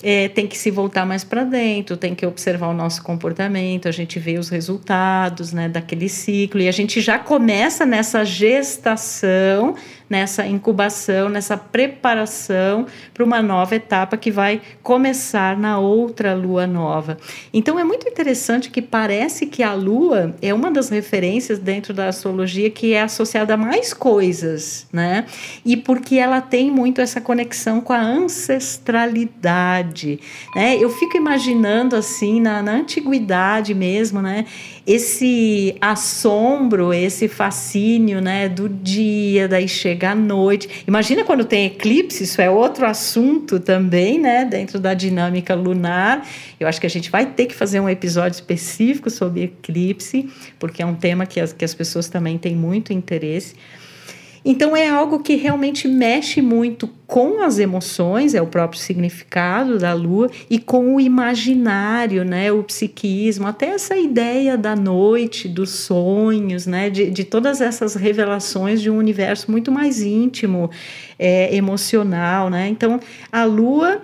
é, 0.02 0.28
tem 0.28 0.46
que 0.46 0.56
se 0.56 0.70
voltar 0.70 1.04
mais 1.04 1.24
para 1.24 1.44
dentro, 1.44 1.96
tem 1.96 2.14
que 2.14 2.24
observar 2.24 2.68
o 2.68 2.74
nosso 2.74 3.02
comportamento, 3.02 3.88
a 3.88 3.92
gente 3.92 4.18
vê 4.18 4.38
os 4.38 4.48
resultados 4.48 5.52
né, 5.52 5.68
daquele 5.68 6.08
ciclo, 6.08 6.60
e 6.60 6.68
a 6.68 6.72
gente 6.72 7.00
já 7.00 7.18
começa 7.18 7.84
nessa 7.84 8.24
gestação 8.24 9.74
nessa 10.10 10.44
incubação, 10.44 11.28
nessa 11.28 11.56
preparação 11.56 12.84
para 13.14 13.22
uma 13.24 13.40
nova 13.40 13.76
etapa 13.76 14.16
que 14.16 14.32
vai 14.32 14.60
começar 14.82 15.56
na 15.56 15.78
outra 15.78 16.34
lua 16.34 16.66
nova. 16.66 17.16
Então 17.54 17.78
é 17.78 17.84
muito 17.84 18.08
interessante 18.08 18.70
que 18.70 18.82
parece 18.82 19.46
que 19.46 19.62
a 19.62 19.72
lua 19.72 20.34
é 20.42 20.52
uma 20.52 20.72
das 20.72 20.88
referências 20.88 21.60
dentro 21.60 21.94
da 21.94 22.08
astrologia 22.08 22.68
que 22.70 22.92
é 22.92 23.02
associada 23.02 23.54
a 23.54 23.56
mais 23.56 23.94
coisas, 23.94 24.88
né? 24.92 25.26
E 25.64 25.76
porque 25.76 26.16
ela 26.16 26.40
tem 26.40 26.72
muito 26.72 27.00
essa 27.00 27.20
conexão 27.20 27.80
com 27.80 27.92
a 27.92 28.00
ancestralidade, 28.00 29.89
né? 30.54 30.76
Eu 30.78 30.90
fico 30.90 31.16
imaginando 31.16 31.96
assim 31.96 32.40
na, 32.40 32.62
na 32.62 32.72
antiguidade 32.72 33.74
mesmo, 33.74 34.22
né? 34.22 34.44
esse 34.86 35.76
assombro, 35.80 36.92
esse 36.92 37.28
fascínio, 37.28 38.20
né, 38.20 38.48
do 38.48 38.68
dia, 38.68 39.46
daí 39.46 39.68
chega 39.68 40.10
a 40.10 40.14
noite. 40.16 40.84
Imagina 40.86 41.22
quando 41.22 41.44
tem 41.44 41.66
eclipse, 41.66 42.24
isso 42.24 42.40
é 42.40 42.50
outro 42.50 42.86
assunto 42.86 43.60
também, 43.60 44.18
né, 44.18 44.44
dentro 44.44 44.80
da 44.80 44.92
dinâmica 44.92 45.54
lunar. 45.54 46.26
Eu 46.58 46.66
acho 46.66 46.80
que 46.80 46.86
a 46.86 46.90
gente 46.90 47.08
vai 47.08 47.26
ter 47.26 47.46
que 47.46 47.54
fazer 47.54 47.78
um 47.78 47.88
episódio 47.88 48.34
específico 48.34 49.10
sobre 49.10 49.44
eclipse, 49.44 50.28
porque 50.58 50.82
é 50.82 50.86
um 50.86 50.94
tema 50.94 51.24
que 51.24 51.38
as, 51.38 51.52
que 51.52 51.64
as 51.64 51.74
pessoas 51.74 52.08
também 52.08 52.36
têm 52.36 52.56
muito 52.56 52.92
interesse. 52.92 53.54
Então 54.44 54.76
é 54.76 54.88
algo 54.88 55.20
que 55.20 55.36
realmente 55.36 55.86
mexe 55.86 56.40
muito 56.40 56.88
com 57.06 57.42
as 57.42 57.58
emoções, 57.58 58.34
é 58.34 58.40
o 58.40 58.46
próprio 58.46 58.80
significado 58.80 59.78
da 59.78 59.92
lua, 59.92 60.30
e 60.48 60.58
com 60.58 60.94
o 60.94 61.00
imaginário, 61.00 62.24
né, 62.24 62.52
o 62.52 62.62
psiquismo, 62.62 63.46
até 63.46 63.66
essa 63.66 63.96
ideia 63.96 64.56
da 64.56 64.76
noite, 64.76 65.48
dos 65.48 65.70
sonhos, 65.70 66.66
né, 66.66 66.88
de, 66.88 67.10
de 67.10 67.24
todas 67.24 67.60
essas 67.60 67.94
revelações 67.94 68.80
de 68.80 68.88
um 68.88 68.96
universo 68.96 69.50
muito 69.50 69.72
mais 69.72 70.02
íntimo, 70.02 70.70
é, 71.18 71.54
emocional, 71.54 72.48
né. 72.48 72.68
Então 72.68 73.00
a 73.32 73.44
lua, 73.44 74.00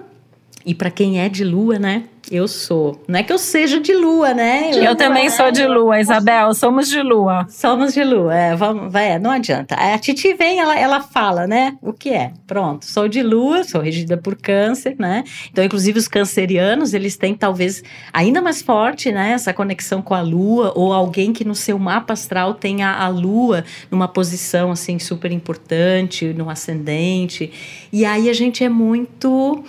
e 0.66 0.74
para 0.74 0.90
quem 0.90 1.20
é 1.20 1.28
de 1.28 1.44
lua, 1.44 1.78
né, 1.78 2.02
eu 2.30 2.48
sou. 2.48 3.00
Não 3.06 3.20
é 3.20 3.22
que 3.22 3.32
eu 3.32 3.38
seja 3.38 3.78
de 3.80 3.94
lua, 3.94 4.34
né? 4.34 4.70
Eu, 4.72 4.82
eu 4.82 4.96
também 4.96 5.30
sou 5.30 5.52
de 5.52 5.64
lua, 5.64 6.00
Isabel. 6.00 6.52
Somos 6.54 6.88
de 6.88 7.00
lua. 7.00 7.46
Somos 7.48 7.94
de 7.94 8.02
lua, 8.02 8.34
é, 8.34 8.56
vamos, 8.56 8.92
vai, 8.92 9.16
não 9.18 9.30
adianta. 9.30 9.76
A 9.76 9.96
Titi 9.98 10.34
vem, 10.34 10.58
ela, 10.58 10.76
ela 10.76 11.00
fala, 11.00 11.46
né? 11.46 11.76
O 11.80 11.92
que 11.92 12.10
é? 12.10 12.32
Pronto, 12.46 12.84
sou 12.84 13.06
de 13.06 13.22
lua, 13.22 13.62
sou 13.62 13.80
regida 13.80 14.16
por 14.16 14.34
câncer, 14.36 14.96
né? 14.98 15.22
Então, 15.50 15.64
inclusive, 15.64 15.98
os 15.98 16.08
cancerianos, 16.08 16.94
eles 16.94 17.16
têm 17.16 17.34
talvez 17.34 17.82
ainda 18.12 18.42
mais 18.42 18.60
forte, 18.60 19.12
né? 19.12 19.30
Essa 19.30 19.52
conexão 19.52 20.02
com 20.02 20.14
a 20.14 20.20
lua, 20.20 20.72
ou 20.74 20.92
alguém 20.92 21.32
que 21.32 21.44
no 21.44 21.54
seu 21.54 21.78
mapa 21.78 22.12
astral 22.12 22.54
tenha 22.54 22.90
a 22.90 23.08
lua 23.08 23.64
numa 23.90 24.08
posição, 24.08 24.72
assim, 24.72 24.98
super 24.98 25.30
importante, 25.30 26.34
no 26.34 26.50
ascendente. 26.50 27.52
E 27.92 28.04
aí 28.04 28.28
a 28.28 28.32
gente 28.32 28.64
é 28.64 28.68
muito 28.68 29.64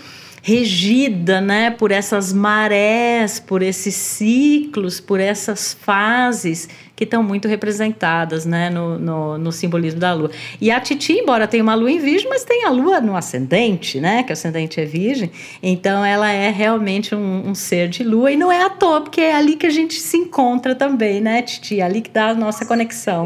regida 0.48 1.42
né, 1.42 1.72
por 1.72 1.92
essas 1.92 2.32
marés, 2.32 3.38
por 3.38 3.62
esses 3.62 3.94
ciclos, 3.94 4.98
por 4.98 5.20
essas 5.20 5.74
fases 5.74 6.70
que 6.96 7.04
estão 7.04 7.22
muito 7.22 7.50
representadas 7.50 8.46
né, 8.46 8.70
no, 8.70 8.98
no, 8.98 9.38
no, 9.38 9.52
simbolismo 9.52 10.00
da 10.00 10.14
lua. 10.14 10.32
E 10.62 10.72
a 10.72 10.80
Titi, 10.80 11.12
embora 11.12 11.50
tenha 11.50 11.62
uma 11.62 11.76
lua 11.76 11.92
em 11.92 12.00
virgem, 12.00 12.30
mas 12.30 12.46
tem 12.46 12.64
a 12.64 12.70
lua 12.70 13.02
no 13.02 13.18
ascendente, 13.18 14.00
né, 14.00 14.24
que 14.24 14.30
o 14.30 14.34
ascendente 14.34 14.80
é 14.80 14.86
virgem, 14.86 15.30
então 15.62 16.04
ela 16.06 16.32
é 16.32 16.50
realmente 16.50 17.14
um, 17.14 17.50
um 17.50 17.54
ser 17.54 17.90
de 17.90 18.02
lua, 18.02 18.32
e 18.32 18.38
não 18.38 18.50
é 18.50 18.64
à 18.64 18.70
toa, 18.70 19.02
porque 19.02 19.20
é 19.20 19.36
ali 19.36 19.58
que 19.58 19.66
a 19.66 19.70
gente 19.70 19.96
se 19.96 20.16
encontra 20.16 20.74
também, 20.74 21.20
né, 21.20 21.42
Titi? 21.42 21.82
É 21.82 21.84
ali 21.84 22.00
que 22.00 22.10
dá 22.10 22.30
a 22.30 22.34
nossa 22.34 22.66
conexão. 22.66 23.26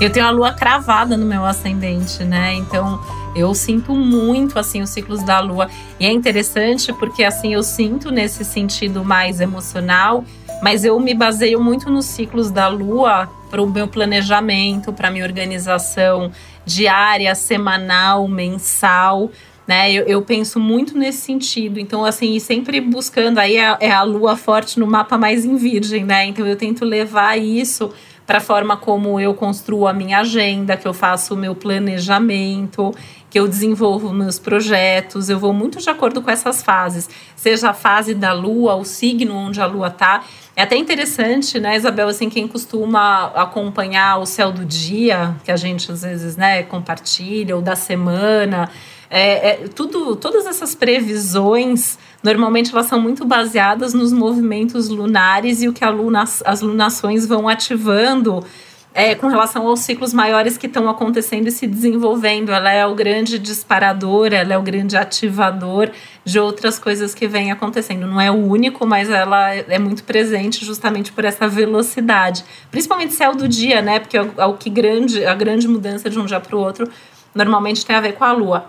Eu 0.00 0.10
tenho 0.10 0.24
a 0.24 0.30
lua 0.30 0.52
cravada 0.54 1.14
no 1.14 1.26
meu 1.26 1.44
ascendente, 1.44 2.24
né? 2.24 2.54
Então 2.54 2.98
eu 3.36 3.54
sinto 3.54 3.94
muito 3.94 4.58
assim 4.58 4.80
os 4.80 4.88
ciclos 4.88 5.22
da 5.22 5.40
lua. 5.40 5.68
E 6.00 6.06
é 6.06 6.10
interessante 6.10 6.90
porque 6.90 7.22
assim 7.22 7.52
eu 7.52 7.62
sinto 7.62 8.10
nesse 8.10 8.42
sentido 8.42 9.04
mais 9.04 9.42
emocional, 9.42 10.24
mas 10.62 10.86
eu 10.86 10.98
me 10.98 11.12
baseio 11.12 11.60
muito 11.60 11.90
nos 11.90 12.06
ciclos 12.06 12.50
da 12.50 12.66
lua 12.66 13.28
para 13.50 13.60
o 13.60 13.68
meu 13.68 13.86
planejamento, 13.86 14.90
para 14.90 15.10
minha 15.10 15.24
organização 15.24 16.32
diária, 16.64 17.34
semanal, 17.34 18.26
mensal. 18.26 19.30
Né, 19.68 19.92
eu, 19.92 20.04
eu, 20.04 20.22
penso 20.22 20.58
muito 20.58 20.98
nesse 20.98 21.18
sentido. 21.18 21.78
Então, 21.78 22.04
assim, 22.04 22.36
sempre 22.40 22.80
buscando 22.80 23.38
aí 23.38 23.56
é, 23.56 23.76
é 23.78 23.90
a 23.92 24.02
lua 24.02 24.36
forte 24.36 24.80
no 24.80 24.86
mapa 24.86 25.16
mais 25.16 25.44
em 25.44 25.54
virgem, 25.54 26.04
né? 26.04 26.24
Então 26.24 26.44
eu 26.44 26.56
tento 26.56 26.84
levar 26.84 27.38
isso 27.38 27.92
para 28.30 28.38
a 28.38 28.40
forma 28.40 28.76
como 28.76 29.18
eu 29.18 29.34
construo 29.34 29.88
a 29.88 29.92
minha 29.92 30.20
agenda, 30.20 30.76
que 30.76 30.86
eu 30.86 30.94
faço 30.94 31.34
o 31.34 31.36
meu 31.36 31.52
planejamento, 31.52 32.94
que 33.28 33.40
eu 33.40 33.48
desenvolvo 33.48 34.12
meus 34.12 34.38
projetos. 34.38 35.28
Eu 35.28 35.36
vou 35.36 35.52
muito 35.52 35.80
de 35.80 35.90
acordo 35.90 36.22
com 36.22 36.30
essas 36.30 36.62
fases, 36.62 37.10
seja 37.34 37.70
a 37.70 37.74
fase 37.74 38.14
da 38.14 38.32
lua, 38.32 38.76
o 38.76 38.84
signo 38.84 39.34
onde 39.34 39.60
a 39.60 39.66
lua 39.66 39.88
está. 39.88 40.22
É 40.54 40.62
até 40.62 40.76
interessante, 40.76 41.58
né, 41.58 41.74
Isabel, 41.74 42.06
assim, 42.06 42.30
quem 42.30 42.46
costuma 42.46 43.32
acompanhar 43.34 44.18
o 44.18 44.26
céu 44.26 44.52
do 44.52 44.64
dia, 44.64 45.34
que 45.42 45.50
a 45.50 45.56
gente 45.56 45.90
às 45.90 46.02
vezes, 46.02 46.36
né, 46.36 46.62
compartilha, 46.62 47.56
ou 47.56 47.60
da 47.60 47.74
semana, 47.74 48.70
é, 49.10 49.48
é, 49.48 49.68
tudo, 49.68 50.14
todas 50.16 50.46
essas 50.46 50.74
previsões 50.74 51.98
Normalmente 52.22 52.72
elas 52.72 52.86
são 52.86 53.00
muito 53.00 53.24
baseadas 53.24 53.94
nos 53.94 54.12
movimentos 54.12 54.88
lunares 54.88 55.62
e 55.62 55.68
o 55.68 55.72
que 55.72 55.84
luna, 55.86 56.24
as 56.44 56.60
lunações 56.60 57.26
vão 57.26 57.48
ativando 57.48 58.44
é, 58.92 59.14
com 59.14 59.28
relação 59.28 59.66
aos 59.66 59.80
ciclos 59.80 60.12
maiores 60.12 60.58
que 60.58 60.66
estão 60.66 60.90
acontecendo 60.90 61.46
e 61.46 61.50
se 61.50 61.66
desenvolvendo. 61.66 62.50
Ela 62.50 62.72
é 62.72 62.84
o 62.84 62.94
grande 62.94 63.38
disparador, 63.38 64.34
ela 64.34 64.52
é 64.52 64.58
o 64.58 64.62
grande 64.62 64.98
ativador 64.98 65.90
de 66.24 66.38
outras 66.38 66.78
coisas 66.78 67.14
que 67.14 67.26
vêm 67.26 67.50
acontecendo. 67.50 68.06
Não 68.06 68.20
é 68.20 68.30
o 68.30 68.34
único, 68.34 68.86
mas 68.86 69.08
ela 69.08 69.54
é 69.54 69.78
muito 69.78 70.04
presente 70.04 70.62
justamente 70.62 71.12
por 71.12 71.24
essa 71.24 71.48
velocidade. 71.48 72.44
Principalmente 72.70 73.14
céu 73.14 73.34
do 73.34 73.48
dia, 73.48 73.80
né? 73.80 73.98
Porque 73.98 74.18
é 74.18 74.22
o, 74.22 74.32
é 74.36 74.44
o 74.44 74.54
que 74.54 74.68
grande, 74.68 75.24
a 75.24 75.34
grande 75.34 75.66
mudança 75.66 76.10
de 76.10 76.18
um 76.18 76.26
dia 76.26 76.40
para 76.40 76.54
o 76.54 76.60
outro 76.60 76.86
normalmente 77.34 77.86
tem 77.86 77.96
a 77.96 78.00
ver 78.00 78.12
com 78.12 78.24
a 78.24 78.32
lua. 78.32 78.66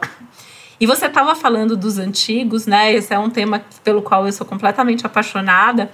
E 0.81 0.87
você 0.87 1.05
estava 1.05 1.35
falando 1.35 1.77
dos 1.77 1.99
antigos, 1.99 2.65
né? 2.65 2.91
Esse 2.91 3.13
é 3.13 3.19
um 3.19 3.29
tema 3.29 3.63
pelo 3.83 4.01
qual 4.01 4.25
eu 4.25 4.33
sou 4.33 4.47
completamente 4.47 5.05
apaixonada, 5.05 5.91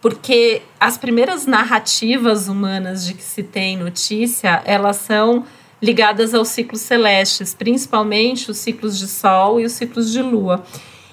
porque 0.00 0.62
as 0.78 0.96
primeiras 0.96 1.46
narrativas 1.46 2.46
humanas 2.46 3.04
de 3.04 3.14
que 3.14 3.24
se 3.24 3.42
tem 3.42 3.76
notícia, 3.76 4.62
elas 4.64 4.98
são 4.98 5.44
ligadas 5.82 6.32
aos 6.32 6.46
ciclos 6.46 6.80
celestes, 6.80 7.54
principalmente 7.54 8.52
os 8.52 8.58
ciclos 8.58 8.96
de 9.00 9.08
Sol 9.08 9.58
e 9.58 9.64
os 9.64 9.72
ciclos 9.72 10.12
de 10.12 10.22
Lua. 10.22 10.64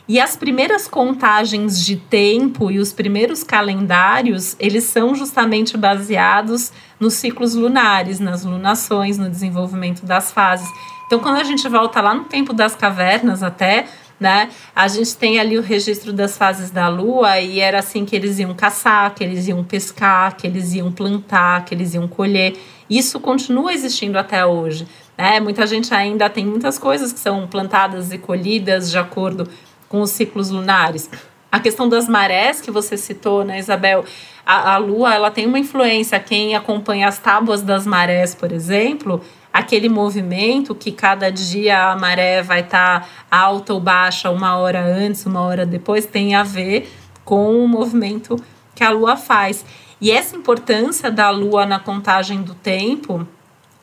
E 0.07 0.19
as 0.19 0.35
primeiras 0.35 0.87
contagens 0.87 1.83
de 1.83 1.95
tempo 1.95 2.69
e 2.69 2.77
os 2.77 2.93
primeiros 2.93 3.43
calendários, 3.43 4.55
eles 4.59 4.83
são 4.83 5.15
justamente 5.15 5.75
baseados 5.75 6.71
nos 6.99 7.15
ciclos 7.15 7.55
lunares, 7.55 8.19
nas 8.19 8.45
lunações, 8.45 9.17
no 9.17 9.27
desenvolvimento 9.27 10.05
das 10.05 10.31
fases. 10.31 10.69
Então, 11.07 11.19
quando 11.19 11.37
a 11.37 11.43
gente 11.43 11.67
volta 11.67 12.01
lá 12.01 12.13
no 12.13 12.25
tempo 12.25 12.53
das 12.53 12.75
cavernas 12.75 13.41
até, 13.41 13.87
né? 14.19 14.49
A 14.75 14.87
gente 14.87 15.15
tem 15.15 15.39
ali 15.39 15.57
o 15.57 15.61
registro 15.61 16.11
das 16.11 16.37
fases 16.37 16.71
da 16.71 16.87
lua 16.87 17.39
e 17.39 17.59
era 17.59 17.79
assim 17.79 18.03
que 18.03 18.15
eles 18.15 18.39
iam 18.39 18.53
caçar, 18.53 19.13
que 19.13 19.23
eles 19.23 19.47
iam 19.47 19.63
pescar, 19.63 20.35
que 20.35 20.45
eles 20.47 20.73
iam 20.73 20.91
plantar, 20.91 21.63
que 21.65 21.73
eles 21.73 21.93
iam 21.93 22.07
colher. 22.07 22.57
Isso 22.89 23.19
continua 23.19 23.73
existindo 23.73 24.17
até 24.17 24.45
hoje. 24.45 24.87
Né? 25.17 25.39
Muita 25.39 25.65
gente 25.65 25.93
ainda 25.93 26.29
tem 26.29 26.45
muitas 26.45 26.77
coisas 26.77 27.13
que 27.13 27.19
são 27.19 27.47
plantadas 27.47 28.11
e 28.11 28.17
colhidas 28.17 28.91
de 28.91 28.97
acordo 28.97 29.47
com 29.87 30.01
os 30.01 30.09
ciclos 30.11 30.49
lunares. 30.49 31.09
A 31.51 31.59
questão 31.59 31.87
das 31.87 32.09
marés 32.09 32.59
que 32.59 32.69
você 32.69 32.97
citou, 32.97 33.45
né, 33.45 33.59
Isabel? 33.59 34.03
A, 34.47 34.75
a 34.75 34.77
lua 34.77 35.13
ela 35.13 35.29
tem 35.29 35.45
uma 35.45 35.59
influência. 35.59 36.17
Quem 36.21 36.55
acompanha 36.55 37.09
as 37.09 37.19
tábuas 37.19 37.61
das 37.61 37.85
marés, 37.85 38.33
por 38.33 38.49
exemplo, 38.53 39.21
aquele 39.51 39.89
movimento 39.89 40.73
que 40.73 40.89
cada 40.89 41.29
dia 41.29 41.91
a 41.91 41.97
maré 41.97 42.41
vai 42.41 42.61
estar 42.61 43.01
tá 43.01 43.07
alta 43.29 43.73
ou 43.73 43.81
baixa 43.81 44.29
uma 44.29 44.55
hora 44.55 44.79
antes, 44.79 45.25
uma 45.25 45.41
hora 45.41 45.65
depois, 45.65 46.05
tem 46.05 46.33
a 46.33 46.43
ver 46.43 46.89
com 47.25 47.61
o 47.61 47.67
movimento 47.67 48.41
que 48.73 48.85
a 48.85 48.89
lua 48.89 49.17
faz. 49.17 49.65
E 49.99 50.11
essa 50.11 50.37
importância 50.37 51.11
da 51.11 51.29
lua 51.29 51.65
na 51.65 51.77
contagem 51.77 52.41
do 52.41 52.53
tempo, 52.53 53.27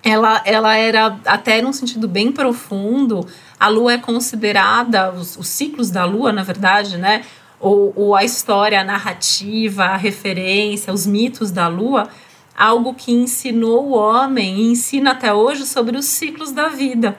ela, 0.02 0.40
ela 0.46 0.74
era 0.76 1.18
até 1.26 1.60
num 1.60 1.74
sentido 1.74 2.08
bem 2.08 2.32
profundo. 2.32 3.26
A 3.60 3.68
lua 3.68 3.92
é 3.92 3.98
considerada, 3.98 5.12
os, 5.12 5.36
os 5.36 5.46
ciclos 5.46 5.90
da 5.90 6.06
lua, 6.06 6.32
na 6.32 6.42
verdade, 6.42 6.96
né? 6.96 7.22
Ou, 7.64 7.92
ou 7.96 8.14
a 8.14 8.22
história, 8.22 8.80
a 8.80 8.84
narrativa, 8.84 9.84
a 9.84 9.96
referência, 9.96 10.92
os 10.92 11.06
mitos 11.06 11.50
da 11.50 11.66
lua 11.66 12.08
algo 12.56 12.94
que 12.94 13.12
ensinou 13.12 13.88
o 13.88 13.94
homem 13.94 14.60
e 14.60 14.70
ensina 14.70 15.10
até 15.10 15.32
hoje 15.32 15.66
sobre 15.66 15.96
os 15.96 16.04
ciclos 16.04 16.52
da 16.52 16.68
vida. 16.68 17.18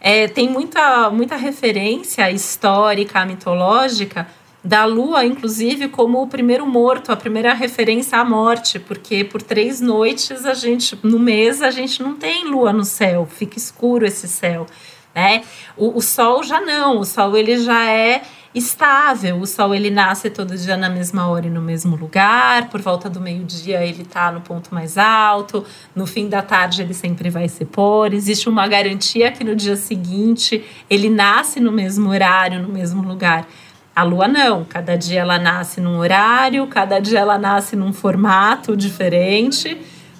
É, 0.00 0.26
tem 0.26 0.48
muita, 0.48 1.08
muita 1.10 1.36
referência 1.36 2.28
histórica, 2.30 3.24
mitológica 3.24 4.26
da 4.64 4.84
lua, 4.84 5.24
inclusive, 5.24 5.88
como 5.88 6.22
o 6.22 6.26
primeiro 6.26 6.66
morto, 6.66 7.10
a 7.10 7.16
primeira 7.16 7.52
referência 7.52 8.18
à 8.18 8.24
morte, 8.24 8.78
porque 8.78 9.24
por 9.24 9.42
três 9.42 9.80
noites 9.80 10.44
a 10.44 10.54
gente, 10.54 10.98
no 11.02 11.18
mês, 11.18 11.62
a 11.62 11.70
gente 11.70 12.02
não 12.02 12.14
tem 12.14 12.44
lua 12.44 12.72
no 12.72 12.84
céu, 12.84 13.26
fica 13.26 13.58
escuro 13.58 14.06
esse 14.06 14.28
céu, 14.28 14.66
né? 15.14 15.42
O, 15.76 15.98
o 15.98 16.00
sol 16.00 16.42
já 16.44 16.60
não, 16.60 16.98
o 16.98 17.04
sol 17.04 17.36
ele 17.36 17.58
já 17.58 17.90
é 17.90 18.22
estável. 18.54 19.38
O 19.40 19.46
sol 19.46 19.74
ele 19.74 19.90
nasce 19.90 20.28
todo 20.28 20.56
dia 20.56 20.76
na 20.76 20.88
mesma 20.88 21.26
hora 21.28 21.46
e 21.46 21.50
no 21.50 21.62
mesmo 21.62 21.96
lugar. 21.96 22.68
Por 22.68 22.80
volta 22.80 23.08
do 23.08 23.20
meio-dia 23.20 23.84
ele 23.84 24.02
está 24.02 24.30
no 24.30 24.40
ponto 24.40 24.74
mais 24.74 24.98
alto. 24.98 25.64
No 25.94 26.06
fim 26.06 26.28
da 26.28 26.42
tarde 26.42 26.82
ele 26.82 26.94
sempre 26.94 27.30
vai 27.30 27.48
se 27.48 27.64
pôr. 27.64 28.12
Existe 28.12 28.48
uma 28.48 28.66
garantia 28.68 29.32
que 29.32 29.42
no 29.42 29.56
dia 29.56 29.76
seguinte 29.76 30.64
ele 30.88 31.08
nasce 31.08 31.60
no 31.60 31.72
mesmo 31.72 32.10
horário, 32.10 32.60
no 32.60 32.68
mesmo 32.68 33.02
lugar. 33.02 33.46
A 33.94 34.02
lua 34.02 34.26
não, 34.26 34.64
cada 34.64 34.96
dia 34.96 35.20
ela 35.20 35.38
nasce 35.38 35.80
num 35.80 35.98
horário, 35.98 36.66
cada 36.66 36.98
dia 36.98 37.20
ela 37.20 37.38
nasce 37.38 37.76
num 37.76 37.92
formato 37.92 38.74
diferente. 38.74 39.76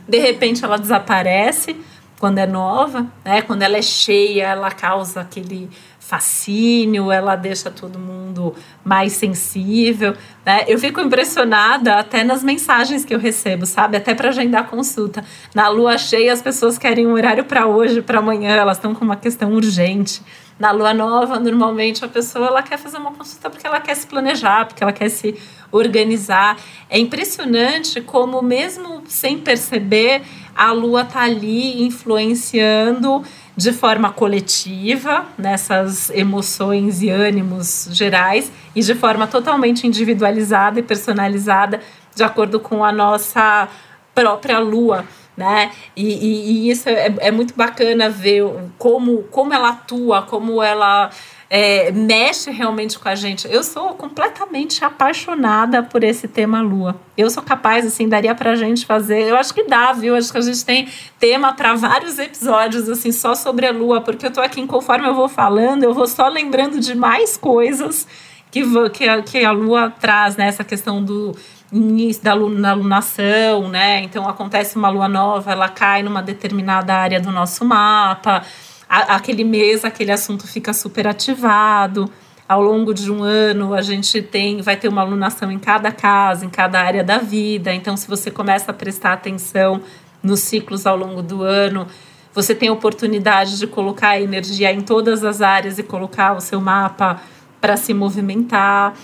De 0.07 0.19
repente 0.19 0.63
ela 0.63 0.79
desaparece 0.79 1.77
quando 2.23 2.39
é 2.39 2.47
nova, 2.47 3.07
né? 3.25 3.43
Quando 3.43 3.63
ela 3.63 3.77
é 3.77 3.83
cheia, 3.83 4.45
ela 4.45 4.71
causa 4.71 5.23
aquele 5.23 5.69
fascínio, 6.07 7.11
ela 7.11 7.37
deixa 7.37 7.71
todo 7.71 7.99
mundo 7.99 8.55
mais 8.85 9.13
sensível. 9.13 10.15
Né? 10.45 10.65
Eu 10.67 10.79
fico 10.79 11.01
impressionada 11.01 11.95
até 11.95 12.25
nas 12.25 12.43
mensagens 12.43 13.05
que 13.05 13.15
eu 13.15 13.19
recebo, 13.19 13.65
sabe? 13.65 13.97
Até 13.97 14.15
para 14.15 14.29
agendar 14.29 14.69
consulta. 14.69 15.25
Na 15.55 15.69
lua 15.69 15.97
cheia, 15.97 16.33
as 16.33 16.43
pessoas 16.43 16.77
querem 16.77 17.07
um 17.07 17.13
horário 17.13 17.45
para 17.45 17.67
hoje, 17.67 18.03
para 18.03 18.19
amanhã, 18.19 18.51
elas 18.51 18.77
estão 18.77 18.95
com 18.95 19.05
uma 19.05 19.17
questão 19.17 19.53
urgente. 19.53 20.23
Na 20.59 20.71
lua 20.71 20.93
nova, 20.93 21.41
normalmente 21.41 22.05
a 22.05 22.09
pessoa 22.09 22.49
ela 22.49 22.63
quer 22.63 22.79
fazer 22.79 22.99
uma 22.99 23.13
consulta 23.13 23.49
porque 23.49 23.67
ela 23.67 23.81
quer 23.81 23.95
se 23.95 24.07
planejar, 24.07 24.67
porque 24.67 24.83
ela 24.83 24.93
quer 24.93 25.09
se 25.09 25.35
organizar. 25.71 26.57
É 26.91 26.99
impressionante 26.99 28.01
como, 28.01 28.43
mesmo 28.43 29.03
sem 29.07 29.39
perceber, 29.39 30.23
a 30.55 30.73
lua 30.73 31.05
tá 31.05 31.23
ali 31.23 31.83
influenciando 31.83 33.25
de 33.57 33.73
forma 33.73 34.11
coletiva, 34.11 35.27
nessas 35.37 36.11
emoções 36.11 37.03
e 37.03 37.11
ânimos 37.11 37.89
gerais, 37.91 38.51
e 38.75 38.81
de 38.81 38.95
forma 38.95 39.27
totalmente 39.27 39.87
individualizada 39.87 40.81
e 40.81 40.83
personalizada, 40.83 41.81
de 42.15 42.23
acordo 42.23 42.59
com 42.59 42.85
a 42.85 42.93
nossa 42.93 43.69
própria 44.15 44.59
lua. 44.59 45.05
Né? 45.37 45.71
E, 45.97 46.05
e, 46.07 46.51
e 46.51 46.71
isso 46.71 46.89
é, 46.89 47.15
é 47.19 47.31
muito 47.31 47.55
bacana 47.55 48.11
ver 48.11 48.45
como, 48.79 49.23
como 49.25 49.53
ela 49.53 49.71
atua, 49.71 50.23
como 50.23 50.63
ela 50.63 51.11
é, 51.55 51.93
mexe 51.93 52.51
realmente 52.51 52.99
com 52.99 53.07
a 53.07 53.15
gente. 53.15 53.47
Eu 53.47 53.63
sou 53.63 53.91
completamente 53.91 54.83
apaixonada 54.83 55.83
por 55.83 56.03
esse 56.03 56.27
tema 56.27 56.63
Lua. 56.63 56.99
Eu 57.15 57.29
sou 57.29 57.43
capaz, 57.43 57.85
assim, 57.85 58.09
daria 58.09 58.35
pra 58.35 58.57
gente 58.57 58.87
fazer. 58.87 59.29
Eu 59.29 59.37
acho 59.37 59.53
que 59.53 59.65
dá, 59.65 59.93
viu? 59.93 60.17
Acho 60.17 60.33
que 60.33 60.39
a 60.39 60.41
gente 60.41 60.65
tem 60.65 60.89
tema 61.21 61.53
para 61.53 61.75
vários 61.75 62.19
episódios, 62.19 62.89
assim, 62.89 63.13
só 63.13 63.35
sobre 63.35 63.67
a 63.67 63.71
Lua, 63.71 64.01
porque 64.01 64.25
eu 64.25 64.31
tô 64.31 64.41
aqui, 64.41 64.67
conforme 64.67 65.07
eu 65.07 65.15
vou 65.15 65.29
falando, 65.29 65.85
eu 65.85 65.93
vou 65.93 66.07
só 66.07 66.27
lembrando 66.27 66.81
de 66.81 66.95
mais 66.95 67.37
coisas 67.37 68.09
que, 68.51 68.63
que, 68.89 69.07
a, 69.07 69.21
que 69.21 69.45
a 69.45 69.53
Lua 69.53 69.91
traz, 69.91 70.37
né? 70.37 70.47
Essa 70.47 70.65
questão 70.65 71.05
do 71.05 71.37
início 71.71 72.23
da 72.23 72.33
lunação, 72.33 73.69
né? 73.69 74.01
Então 74.01 74.27
acontece 74.27 74.77
uma 74.77 74.89
lua 74.89 75.09
nova, 75.09 75.53
ela 75.53 75.69
cai 75.69 76.03
numa 76.03 76.23
determinada 76.23 76.95
área 76.95 77.21
do 77.21 77.31
nosso 77.31 77.63
mapa 77.63 78.43
a, 78.93 79.15
aquele 79.17 79.43
mês 79.43 79.87
aquele 79.87 80.13
assunto 80.13 80.47
fica 80.47 80.75
super 80.75 81.07
ativado. 81.07 82.11
Ao 82.47 82.61
longo 82.61 82.93
de 82.93 83.11
um 83.11 83.23
ano, 83.23 83.73
a 83.73 83.81
gente 83.81 84.21
tem, 84.21 84.61
vai 84.61 84.77
ter 84.77 84.89
uma 84.89 85.01
alunação 85.01 85.51
em 85.51 85.59
cada 85.59 85.91
casa, 85.91 86.45
em 86.45 86.51
cada 86.51 86.79
área 86.79 87.03
da 87.03 87.17
vida. 87.17 87.73
Então, 87.73 87.97
se 87.97 88.07
você 88.07 88.31
começa 88.31 88.71
a 88.71 88.75
prestar 88.75 89.15
atenção 89.15 89.81
nos 90.23 90.41
ciclos 90.41 90.85
ao 90.85 90.95
longo 90.95 91.23
do 91.23 91.43
ano, 91.43 91.87
você 92.35 92.55
tem 92.55 92.69
a 92.69 92.73
oportunidade 92.73 93.59
de 93.59 93.67
colocar 93.67 94.21
energia 94.21 94.71
em 94.71 94.83
todas 94.83 95.25
as 95.25 95.41
áreas 95.41 95.79
e 95.79 95.83
colocar 95.83 96.37
o 96.37 96.41
seu 96.43 96.61
mapa 96.61 97.23
para 97.59 97.79
se 97.79 97.95
movimentar. 97.95 98.95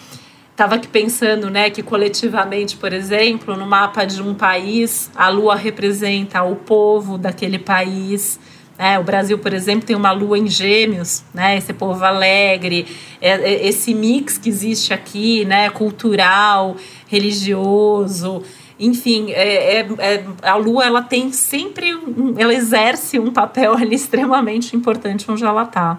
Estava 0.51 0.75
aqui 0.75 0.89
pensando 0.89 1.49
né, 1.49 1.71
que 1.71 1.83
coletivamente, 1.83 2.77
por 2.77 2.93
exemplo, 2.93 3.57
no 3.57 3.65
mapa 3.65 4.05
de 4.05 4.21
um 4.21 4.35
país, 4.35 5.11
a 5.17 5.31
lua 5.31 5.55
representa 5.57 6.43
o 6.43 6.57
povo 6.57 7.17
daquele 7.17 7.59
país. 7.59 8.39
É, 8.79 8.97
o 8.97 9.03
Brasil, 9.03 9.39
por 9.39 9.53
exemplo, 9.53 9.85
tem 9.85 9.97
uma 9.97 10.13
lua 10.13 10.39
em 10.39 10.47
gêmeos, 10.47 11.25
né? 11.35 11.57
Esse 11.57 11.73
povo 11.73 12.05
alegre, 12.05 12.87
é, 13.21 13.31
é, 13.31 13.67
esse 13.67 13.93
mix 13.93 14.39
que 14.39 14.49
existe 14.49 14.95
aqui, 14.95 15.45
né? 15.45 15.69
Cultural, 15.69 16.77
religioso, 17.09 18.45
enfim, 18.79 19.33
é, 19.33 19.81
é, 19.81 19.89
é, 19.99 20.25
a 20.43 20.55
lua 20.55 20.87
ela 20.87 21.03
tem 21.03 21.33
sempre, 21.33 21.93
um, 21.93 22.35
ela 22.39 22.55
exerce 22.55 23.19
um 23.19 23.33
papel 23.33 23.75
ali 23.77 23.97
extremamente 23.97 24.77
importante 24.77 25.29
onde 25.29 25.45
ela 25.45 25.65
está. 25.65 25.99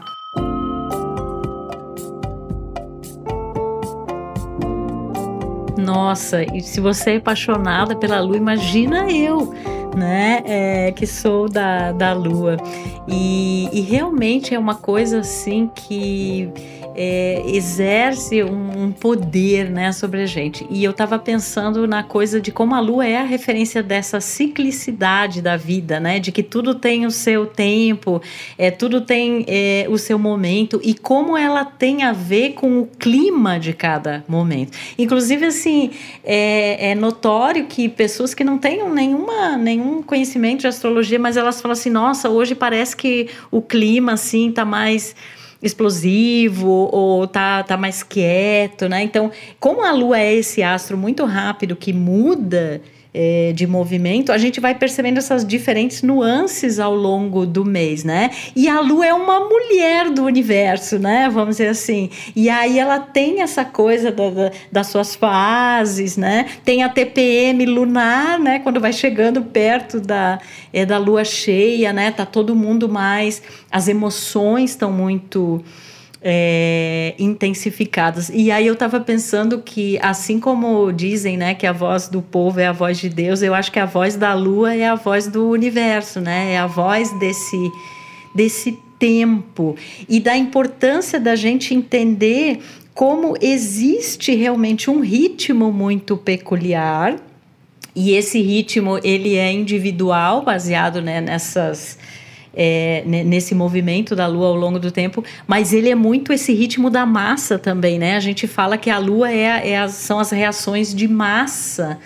Nossa, 5.78 6.44
e 6.56 6.62
se 6.62 6.80
você 6.80 7.12
é 7.12 7.16
apaixonada 7.18 7.96
pela 7.96 8.22
lua, 8.22 8.38
imagina 8.38 9.12
eu 9.12 9.54
né? 9.96 10.42
É, 10.46 10.92
que 10.92 11.06
sou 11.06 11.50
da, 11.50 11.92
da 11.92 12.14
Lua. 12.14 12.58
E, 13.08 13.70
e 13.72 13.82
realmente 13.82 14.54
é 14.54 14.60
uma 14.60 14.76
coisa 14.76 15.20
assim 15.20 15.70
que 15.74 16.52
é, 16.96 17.44
exerce 17.46 18.44
um, 18.44 18.86
um, 18.86 18.92
poder 18.92 19.70
né, 19.70 19.92
sobre 19.92 20.22
a 20.22 20.26
gente. 20.26 20.66
E 20.70 20.84
eu 20.84 20.92
estava 20.92 21.18
pensando 21.18 21.88
na 21.88 22.04
coisa 22.04 22.42
de 22.42 22.52
como 22.52 22.76
a 22.76 22.80
Lua 22.80 23.06
é 23.06 23.18
a 23.18 23.24
referência 23.24 23.82
dessa 23.82 24.20
ciclicidade 24.20 25.42
da 25.42 25.56
vida, 25.56 26.00
né? 26.00 26.20
De 26.20 26.32
que 26.32 26.44
tudo 26.44 26.76
tem 26.76 27.06
o 27.06 27.12
seu 27.12 27.46
tempo, 27.46 28.22
é, 28.58 28.72
tudo 28.72 29.02
tem 29.02 29.46
é, 29.48 29.86
o 29.90 29.98
seu 29.98 30.20
momento 30.20 30.80
e 30.84 30.94
como 30.94 31.38
ela 31.38 31.64
tem 31.64 32.04
a 32.04 32.12
ver 32.12 32.54
com 32.54 32.80
o 32.80 32.86
clima 32.86 33.60
de 33.60 33.74
cada 33.74 34.24
momento. 34.28 34.78
Inclusive, 34.98 35.46
assim, 35.46 35.92
é, 36.24 36.92
é 36.92 36.96
notório 36.96 37.66
que 37.66 37.88
pessoas 37.88 38.34
que 38.34 38.44
não 38.44 38.58
tenham 38.58 38.94
nenhuma, 38.94 39.58
nenhum 39.58 40.02
conhecimento 40.02 40.62
de 40.62 40.68
astrologia, 40.68 41.20
mas 41.20 41.38
elas 41.38 41.62
falam 41.62 41.74
assim, 41.74 41.90
nossa, 41.90 42.30
hoje 42.30 42.56
parece 42.56 42.96
que 42.96 43.30
o 43.52 43.62
clima, 43.62 44.14
assim, 44.14 44.52
tá 44.52 44.66
mais 44.66 45.16
explosivo 45.62 46.90
ou 46.92 47.28
tá, 47.28 47.64
tá 47.64 47.76
mais 47.76 48.02
quieto, 48.04 48.88
né? 48.88 49.04
Então, 49.04 49.32
como 49.60 49.84
a 49.84 49.92
Lua 49.92 50.20
é 50.20 50.34
esse 50.34 50.64
astro 50.64 50.98
muito 50.98 51.26
rápido 51.26 51.76
que 51.76 51.92
muda 51.92 52.82
é, 53.14 53.52
de 53.54 53.66
movimento, 53.66 54.32
a 54.32 54.38
gente 54.38 54.60
vai 54.60 54.76
percebendo 54.76 55.18
essas 55.18 55.46
diferentes 55.46 56.04
nuances 56.04 56.80
ao 56.80 56.94
longo 56.94 57.46
do 57.46 57.66
mês, 57.66 58.04
né? 58.04 58.30
E 58.56 58.68
a 58.68 58.80
Lua 58.80 59.06
é 59.06 59.14
uma 59.14 59.40
mulher 59.40 60.12
do 60.12 60.24
universo, 60.24 61.00
né? 61.00 61.28
Vamos 61.30 61.58
dizer 61.58 61.70
assim. 61.70 62.10
E 62.36 62.50
aí 62.50 62.78
ela 62.78 63.00
tem 63.00 63.42
essa 63.42 63.66
coisa 63.66 64.12
da, 64.12 64.30
da, 64.30 64.52
das 64.72 64.88
suas 64.88 65.16
fases, 65.16 66.18
né? 66.18 66.46
Tem 66.64 66.84
a 66.84 66.90
TPM 66.90 67.66
lunar, 67.66 68.40
né? 68.40 68.60
Quando 68.60 68.80
vai 68.80 68.94
chegando 68.94 69.42
perto 69.42 70.00
da, 70.00 70.40
é, 70.72 70.86
da 70.86 70.98
Lua 71.00 71.24
cheia, 71.24 71.92
né? 71.92 72.12
Tá 72.12 72.26
todo 72.26 72.56
mundo 72.56 72.88
mais. 72.88 73.42
As 73.72 73.88
emoções 73.88 74.72
estão 74.72 74.92
muito 74.92 75.64
é, 76.22 77.16
intensificadas. 77.18 78.30
E 78.34 78.52
aí 78.52 78.68
eu 78.68 78.74
estava 78.74 79.00
pensando 79.00 79.60
que, 79.60 79.98
assim 80.02 80.40
como 80.40 80.92
dizem, 80.92 81.38
né, 81.38 81.54
que 81.54 81.66
a 81.66 81.72
voz 81.72 82.08
do 82.08 82.22
povo 82.22 82.60
é 82.60 82.68
a 82.68 82.72
voz 82.72 82.98
de 83.00 83.10
Deus, 83.10 83.42
eu 83.42 83.54
acho 83.54 83.72
que 83.72 83.80
a 83.80 83.86
voz 83.86 84.16
da 84.16 84.34
lua 84.34 84.76
é 84.76 84.88
a 84.88 84.96
voz 84.96 85.28
do 85.28 85.50
universo, 85.50 86.20
né? 86.20 86.54
É 86.54 86.58
a 86.58 86.68
voz 86.68 87.12
desse, 87.20 87.72
desse 88.36 88.78
tempo 88.98 89.76
e 90.10 90.20
da 90.20 90.36
importância 90.36 91.20
da 91.20 91.36
gente 91.36 91.74
entender 91.74 92.60
como 92.94 93.36
existe 93.40 94.36
realmente 94.36 94.90
um 94.90 95.00
ritmo 95.00 95.72
muito 95.72 96.18
peculiar 96.18 97.16
e 97.96 98.12
esse 98.12 98.42
ritmo 98.42 99.00
ele 99.04 99.36
é 99.36 99.52
individual 99.52 100.44
baseado 100.44 101.02
né, 101.02 101.22
nessas 101.22 101.98
é, 102.62 103.04
nesse 103.06 103.56
movimento 103.56 104.18
da 104.18 104.28
Lua 104.28 104.48
ao 104.48 104.56
longo 104.56 104.78
do 104.78 104.92
tempo, 104.92 105.24
mas 105.48 105.72
ele 105.72 105.90
é 105.90 105.96
muito 105.96 106.34
esse 106.34 106.54
ritmo 106.54 106.90
da 106.90 107.06
massa 107.06 107.58
também, 107.58 107.98
né? 107.98 108.18
A 108.18 108.20
gente 108.20 108.48
fala 108.48 108.78
que 108.78 108.90
a 108.90 108.98
Lua 108.98 109.32
é, 109.32 109.70
é 109.70 109.78
as, 109.78 109.94
são 109.94 110.20
as 110.20 110.30
reações 110.32 110.94
de 110.94 111.08
massa 111.08 111.98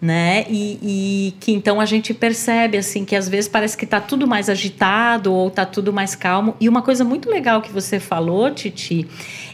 né? 0.00 0.44
E, 0.48 0.78
e, 0.82 1.34
que 1.40 1.52
então 1.52 1.80
a 1.80 1.86
gente 1.86 2.12
percebe 2.12 2.76
assim 2.76 3.04
que 3.04 3.16
às 3.16 3.28
vezes 3.28 3.48
parece 3.48 3.76
que 3.76 3.84
está 3.84 4.00
tudo 4.00 4.26
mais 4.26 4.48
agitado 4.48 5.32
ou 5.32 5.48
está 5.48 5.64
tudo 5.64 5.92
mais 5.92 6.14
calmo. 6.14 6.54
E 6.60 6.68
uma 6.68 6.82
coisa 6.82 7.04
muito 7.04 7.30
legal 7.30 7.62
que 7.62 7.72
você 7.72 7.98
falou, 7.98 8.50
Titi, 8.50 9.06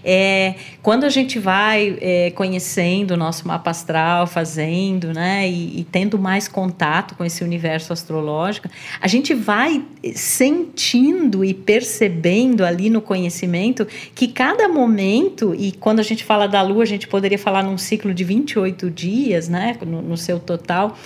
é 0.05 0.55
quando 0.83 1.05
a 1.05 1.09
gente 1.09 1.39
vai 1.39 1.97
é, 2.01 2.31
conhecendo 2.33 3.13
o 3.13 3.17
nosso 3.17 3.47
mapa 3.47 3.71
astral, 3.71 4.27
fazendo, 4.27 5.13
né? 5.13 5.49
E, 5.49 5.81
e 5.81 5.85
tendo 5.85 6.19
mais 6.19 6.49
contato 6.49 7.15
com 7.15 7.25
esse 7.25 7.45
universo 7.45 7.93
astrológico, 7.93 8.69
a 9.01 9.07
gente 9.07 9.33
vai 9.33 9.85
sentindo 10.15 11.45
e 11.45 11.55
percebendo 11.55 12.65
ali 12.65 12.91
no 12.91 13.01
conhecimento 13.01 13.87
que 14.15 14.27
cada 14.27 14.69
momento, 14.69 15.55
e 15.57 15.71
quando 15.73 16.01
a 16.01 16.03
gente 16.03 16.25
fala 16.25 16.49
da 16.49 16.63
lua, 16.63 16.83
a 16.83 16.87
gente 16.87 17.07
poderia 17.07 17.39
falar 17.39 17.63
num 17.63 17.79
ciclo 17.79 18.13
de 18.13 18.25
28 18.25 18.91
dias, 18.91 19.49
né? 19.49 19.77
No, 19.87 20.03
no 20.03 20.17
seu 20.17 20.32
seu 20.33 20.41
total 20.41 20.97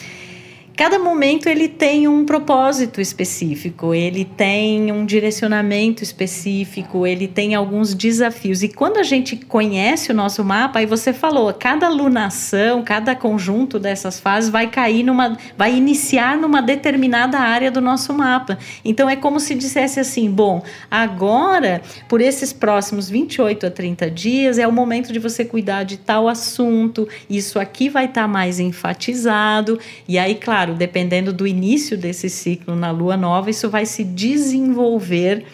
cada 0.77 0.99
momento 0.99 1.49
ele 1.49 1.69
tem 1.69 2.07
um 2.07 2.27
propósito 2.27 3.01
específico, 3.01 3.95
ele 3.95 4.27
tem 4.27 4.93
um 4.93 5.07
direcionamento 5.07 6.05
específico, 6.05 7.07
ele 7.07 7.27
tem 7.27 7.55
alguns 7.55 7.95
desafios. 7.95 8.63
E 8.63 8.69
quando 8.69 8.99
a 8.99 9.03
gente 9.03 9.37
conhece 9.37 10.13
o 10.13 10.15
nosso 10.15 10.45
mapa, 10.45 10.81
aí 10.81 10.87
você 10.87 11.15
falou, 11.15 11.53
cada 11.55 11.89
lunação, 11.89 12.83
cada 12.83 13.15
conjunto 13.15 13.79
dessas 13.79 14.21
fases 14.21 14.51
vai 14.51 14.67
cair 14.67 15.03
numa, 15.03 15.39
vai 15.57 15.75
iniciar 15.75 16.37
numa 16.37 16.61
determinada 16.61 17.39
área 17.39 17.71
do 17.71 17.81
nosso 17.81 18.13
mapa. 18.13 18.59
Então 18.85 19.09
é 19.09 19.17
como 19.17 19.41
se 19.41 19.55
dissesse 19.55 19.99
assim, 19.99 20.31
bom, 20.31 20.63
agora, 20.91 21.81
por 22.07 22.21
esses 22.21 22.53
próximos 22.53 23.09
28 23.09 23.67
a 23.67 23.71
30 23.71 24.11
dias, 24.11 24.59
é 24.59 24.69
o 24.69 24.73
momento 24.73 25.11
de 25.11 25.19
você 25.19 25.43
cuidar 25.43 25.85
de 25.85 25.97
tal 25.97 26.29
assunto, 26.29 27.09
isso 27.31 27.59
aqui 27.59 27.89
vai 27.89 28.05
estar 28.05 28.23
tá 28.23 28.29
mais 28.29 28.61
enfatizado, 28.61 29.79
e 30.07 30.19
aí, 30.19 30.35
claro, 30.35 30.66
claro, 30.67 30.75
dependendo 30.75 31.33
do 31.33 31.47
início 31.47 31.97
desse 31.97 32.29
ciclo 32.29 32.75
na 32.75 32.91
lua 32.91 33.17
nova, 33.17 33.51
isso 33.51 33.71
vai 33.71 33.87
se 33.87 34.03
desenvolver 34.03 35.45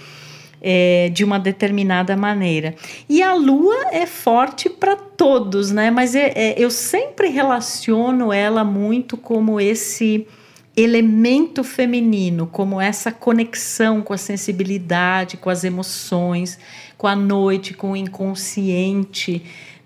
é, 0.61 1.11
de 1.13 1.25
uma 1.25 1.39
determinada 1.39 2.17
maneira. 2.17 2.75
E 3.09 3.23
a 3.23 3.35
lua 3.35 3.89
é 3.93 4.07
forte 4.07 4.71
para 4.71 4.97
todos, 4.97 5.71
né? 5.71 5.91
Mas 5.91 6.15
é, 6.15 6.33
é, 6.35 6.55
eu 6.57 6.71
sempre 6.71 7.29
relaciono 7.29 8.33
ela 8.33 8.65
muito 8.65 9.17
como 9.17 9.61
esse 9.61 10.27
elemento 10.75 11.63
feminino, 11.63 12.47
como 12.47 12.81
essa 12.81 13.13
conexão 13.13 14.01
com 14.01 14.15
a 14.15 14.19
sensibilidade, 14.19 15.37
com 15.37 15.51
as 15.51 15.65
emoções, 15.65 16.59
com 16.97 17.07
a 17.07 17.15
noite, 17.15 17.75
com 17.75 17.93
o 17.93 17.97
inconsciente 17.97 19.43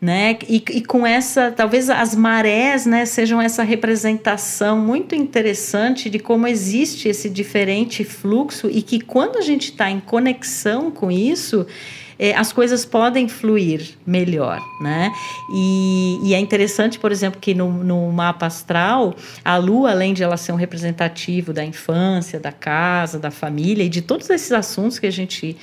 né? 0.06 0.38
E, 0.48 0.62
e, 0.70 0.84
com 0.84 1.04
essa, 1.04 1.50
talvez 1.50 1.90
as 1.90 2.14
marés, 2.14 2.86
né, 2.86 3.04
sejam 3.04 3.42
essa 3.42 3.64
representação 3.64 4.78
muito 4.78 5.16
interessante 5.16 6.08
de 6.08 6.20
como 6.20 6.46
existe 6.46 7.08
esse 7.08 7.28
diferente 7.28 8.04
fluxo 8.04 8.70
e 8.70 8.82
que 8.82 9.00
quando 9.00 9.36
a 9.36 9.40
gente 9.40 9.72
está 9.72 9.90
em 9.90 9.98
conexão 9.98 10.92
com 10.92 11.10
isso, 11.10 11.66
é, 12.20 12.36
as 12.36 12.52
coisas 12.52 12.84
podem 12.84 13.26
fluir 13.26 13.96
melhor, 14.06 14.60
né? 14.80 15.12
E, 15.52 16.20
e 16.22 16.34
é 16.34 16.38
interessante, 16.38 17.00
por 17.00 17.10
exemplo, 17.10 17.40
que 17.40 17.52
no, 17.52 17.68
no, 17.72 18.12
mapa 18.12 18.46
astral, 18.46 19.12
a 19.44 19.56
Lua, 19.56 19.90
além 19.90 20.14
de 20.14 20.22
ela 20.22 20.36
ser 20.36 20.52
um 20.52 20.56
representativo 20.56 21.52
da 21.52 21.64
infância, 21.64 22.38
da 22.38 22.52
casa, 22.52 23.18
da 23.18 23.32
família 23.32 23.82
e 23.82 23.88
de 23.88 24.02
todos 24.02 24.30
esses 24.30 24.52
assuntos 24.52 25.00
que 25.00 25.06
a 25.06 25.12
gente 25.12 25.56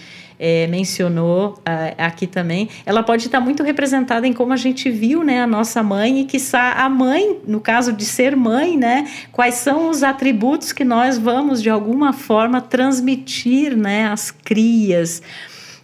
é, 0.46 0.68
mencionou 0.68 1.52
uh, 1.60 1.96
aqui 1.98 2.28
também, 2.28 2.68
ela 2.86 3.02
pode 3.02 3.28
estar 3.28 3.40
muito 3.40 3.64
representada 3.64 4.28
em 4.28 4.34
como 4.34 4.52
a 4.52 4.58
gente 4.58 4.92
viu, 4.92 5.24
né, 5.24 5.42
a 5.42 5.48
nossa 5.48 5.82
mãe 5.82 6.20
e 6.20 6.26
que 6.26 6.38
a 6.54 6.90
mãe, 6.90 7.38
no 7.48 7.62
caso 7.62 7.94
de 7.94 8.04
ser 8.04 8.36
mãe, 8.36 8.76
né, 8.76 9.08
quais 9.32 9.56
são 9.56 9.90
os 9.90 10.04
atributos 10.04 10.74
que 10.74 10.84
nós 10.84 11.18
vamos 11.18 11.62
de 11.62 11.70
alguma 11.70 12.12
forma 12.12 12.60
transmitir, 12.60 13.78
né, 13.78 14.08
às 14.08 14.32
crias. 14.32 15.22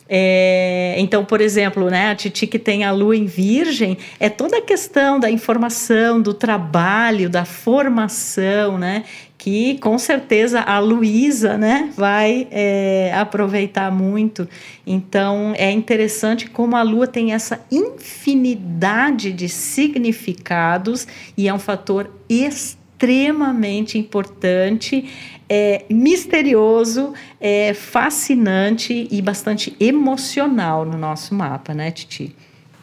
É, 0.09 0.95
então, 0.97 1.23
por 1.23 1.39
exemplo, 1.39 1.89
né, 1.89 2.09
a 2.09 2.15
Titi 2.15 2.45
que 2.45 2.59
tem 2.59 2.83
a 2.83 2.91
lua 2.91 3.15
em 3.15 3.27
virgem, 3.27 3.97
é 4.19 4.27
toda 4.27 4.57
a 4.57 4.61
questão 4.61 5.19
da 5.21 5.31
informação, 5.31 6.19
do 6.19 6.33
trabalho, 6.33 7.29
da 7.29 7.45
formação, 7.45 8.77
né? 8.77 9.05
Que 9.39 9.77
com 9.79 9.97
certeza 9.97 10.59
a 10.59 10.79
Luísa 10.79 11.57
né, 11.57 11.91
vai 11.95 12.45
é, 12.51 13.11
aproveitar 13.15 13.89
muito. 13.89 14.47
Então 14.85 15.53
é 15.57 15.71
interessante 15.71 16.49
como 16.49 16.75
a 16.75 16.81
lua 16.81 17.07
tem 17.07 17.33
essa 17.33 17.65
infinidade 17.71 19.31
de 19.31 19.47
significados 19.47 21.07
e 21.37 21.47
é 21.47 21.53
um 21.53 21.57
fator 21.57 22.11
extremamente 22.29 23.97
importante 23.97 25.09
é, 25.49 25.85
misterioso, 25.89 27.13
é, 27.39 27.73
fascinante 27.73 29.07
e 29.09 29.21
bastante 29.21 29.75
emocional 29.79 30.85
no 30.85 30.97
nosso 30.97 31.33
mapa, 31.33 31.73
né, 31.73 31.89
Titi? 31.91 32.35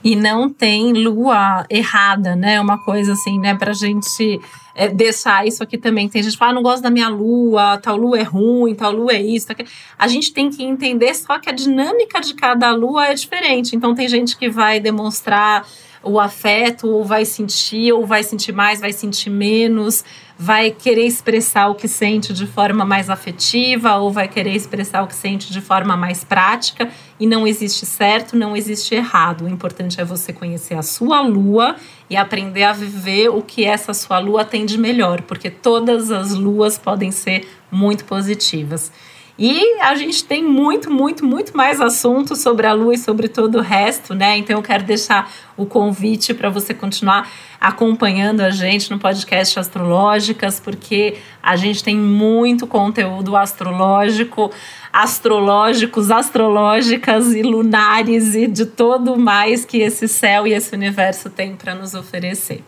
E 0.07 0.14
não 0.14 0.49
tem 0.49 0.92
lua 0.92 1.66
errada, 1.69 2.37
né? 2.37 2.61
Uma 2.61 2.79
coisa 2.79 3.14
assim, 3.14 3.40
né, 3.40 3.57
pra 3.57 3.73
gente 3.73 4.40
é, 4.73 4.87
deixar 4.87 5.45
isso 5.45 5.64
aqui 5.64 5.77
também. 5.77 6.09
Tem 6.09 6.23
gente 6.23 6.35
que 6.35 6.38
fala, 6.38 6.53
ah, 6.53 6.55
não 6.55 6.62
gosto 6.62 6.81
da 6.81 6.90
minha 6.90 7.09
lua, 7.09 7.77
tal 7.79 7.97
lua 7.97 8.16
é 8.16 8.23
ruim, 8.23 8.73
tal 8.73 8.92
lua 8.92 9.14
é 9.14 9.21
isso. 9.21 9.49
Tal... 9.49 9.57
A 9.99 10.07
gente 10.07 10.33
tem 10.33 10.49
que 10.49 10.62
entender 10.62 11.12
só 11.12 11.40
que 11.40 11.51
a 11.51 11.53
dinâmica 11.53 12.21
de 12.21 12.35
cada 12.35 12.71
lua 12.71 13.09
é 13.09 13.14
diferente. 13.14 13.75
Então, 13.75 13.97
tem 13.97 14.07
gente 14.07 14.37
que 14.37 14.49
vai 14.49 14.79
demonstrar 14.79 15.66
o 16.07 16.21
afeto, 16.21 16.88
ou 16.88 17.05
vai 17.05 17.25
sentir, 17.25 17.92
ou 17.92 18.07
vai 18.07 18.23
sentir 18.23 18.53
mais, 18.53 18.81
vai 18.81 18.92
sentir 18.92 19.31
menos 19.31 20.05
vai 20.38 20.71
querer 20.71 21.07
expressar 21.07 21.69
o 21.69 21.75
que 21.75 21.88
sente 21.88 22.33
de 22.33 22.47
forma 22.47 22.85
mais 22.85 23.09
afetiva 23.09 23.97
ou 23.97 24.11
vai 24.11 24.29
querer 24.29 24.55
expressar 24.55 25.03
o 25.03 25.07
que 25.07 25.14
sente 25.14 25.51
de 25.51 25.61
forma 25.62 25.97
mais 25.97 26.23
prática 26.23 26.90
e 27.19 27.27
não 27.27 27.47
existe 27.47 27.87
certo, 27.87 28.37
não 28.37 28.55
existe 28.55 28.95
errado. 28.95 29.45
O 29.45 29.49
importante 29.49 29.99
é 30.01 30.05
você 30.05 30.33
conhecer 30.33 30.75
a 30.75 30.83
sua 30.83 31.23
lua 31.23 31.77
e 32.11 32.16
aprender 32.16 32.64
a 32.64 32.73
viver 32.75 33.31
o 33.31 33.40
que 33.40 33.64
essa 33.64 33.95
sua 33.95 34.19
lua 34.19 34.45
tem 34.45 34.66
de 34.66 34.77
melhor, 34.77 35.23
porque 35.23 35.49
todas 35.49 36.11
as 36.11 36.33
luas 36.33 36.77
podem 36.77 37.11
ser 37.11 37.49
muito 37.71 38.05
positivas. 38.05 38.92
E 39.38 39.79
a 39.83 39.94
gente 39.94 40.25
tem 40.25 40.42
muito, 40.42 40.90
muito, 40.90 41.25
muito 41.25 41.55
mais 41.55 41.79
assuntos 41.79 42.40
sobre 42.40 42.66
a 42.66 42.72
Lua 42.72 42.94
e 42.94 42.99
sobre 42.99 43.29
todo 43.29 43.59
o 43.59 43.61
resto, 43.61 44.14
né? 44.14 44.38
Então 44.38 44.57
eu 44.57 44.62
quero 44.62 44.85
deixar 44.85 45.31
o 45.59 45.66
convite 45.66 46.33
para 46.33 46.49
você 46.49 46.72
continuar 46.72 47.31
acompanhando 47.61 48.40
a 48.40 48.49
gente 48.49 48.90
no 48.90 48.99
podcast 48.99 49.59
Astrológicas, 49.59 50.59
porque 50.59 51.18
a 51.42 51.55
gente 51.55 51.85
tem 51.85 51.96
muito 51.96 52.66
conteúdo 52.66 53.37
astrológico, 53.37 54.51
astrológicos, 54.90 56.11
astrológicas 56.11 57.35
e 57.35 57.42
lunares 57.42 58.35
e 58.35 58.46
de 58.46 58.64
todo 58.64 59.18
mais 59.18 59.66
que 59.66 59.79
esse 59.79 60.09
céu 60.09 60.46
e 60.46 60.55
esse 60.55 60.75
universo 60.75 61.29
tem 61.29 61.55
para 61.55 61.75
nos 61.75 61.92
oferecer. 61.92 62.64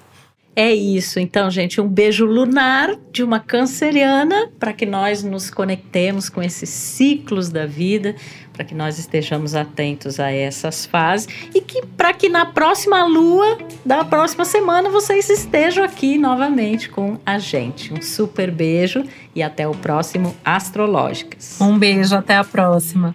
É 0.59 0.75
isso. 0.75 1.21
Então, 1.21 1.49
gente, 1.49 1.81
um 1.81 1.87
beijo 1.87 2.27
lunar 2.27 2.97
de 3.12 3.23
uma 3.23 3.38
canceriana 3.38 4.51
para 4.59 4.73
que 4.73 4.85
nós 4.85 5.23
nos 5.23 5.51
conectemos 5.51 6.29
com 6.29 6.42
esses 6.42 6.68
ciclos 6.68 7.49
da 7.49 7.64
vida, 7.64 8.16
para 8.53 8.64
que 8.64 8.75
nós 8.75 8.99
estejamos 8.99 9.55
atentos 9.55 10.18
a 10.18 10.33
essas 10.33 10.85
fases 10.85 11.29
e 11.55 11.61
que 11.61 11.87
para 11.97 12.12
que 12.12 12.29
na 12.29 12.44
próxima 12.44 13.07
lua 13.07 13.57
da 13.87 14.05
próxima 14.05 14.44
semana 14.44 14.90
vocês 14.90 15.31
estejam 15.31 15.85
aqui 15.85 16.18
novamente 16.18 16.88
com 16.88 17.21
a 17.25 17.38
gente. 17.38 17.94
Um 17.94 18.03
super 18.03 18.51
beijo 18.51 19.05
e 19.37 19.44
até 19.44 19.68
o 19.68 19.77
próximo 19.77 20.35
Astrológicas. 20.44 21.61
Um 21.61 21.79
beijo, 21.79 22.16
até 22.16 22.37
a 22.37 22.42
próxima. 22.42 23.14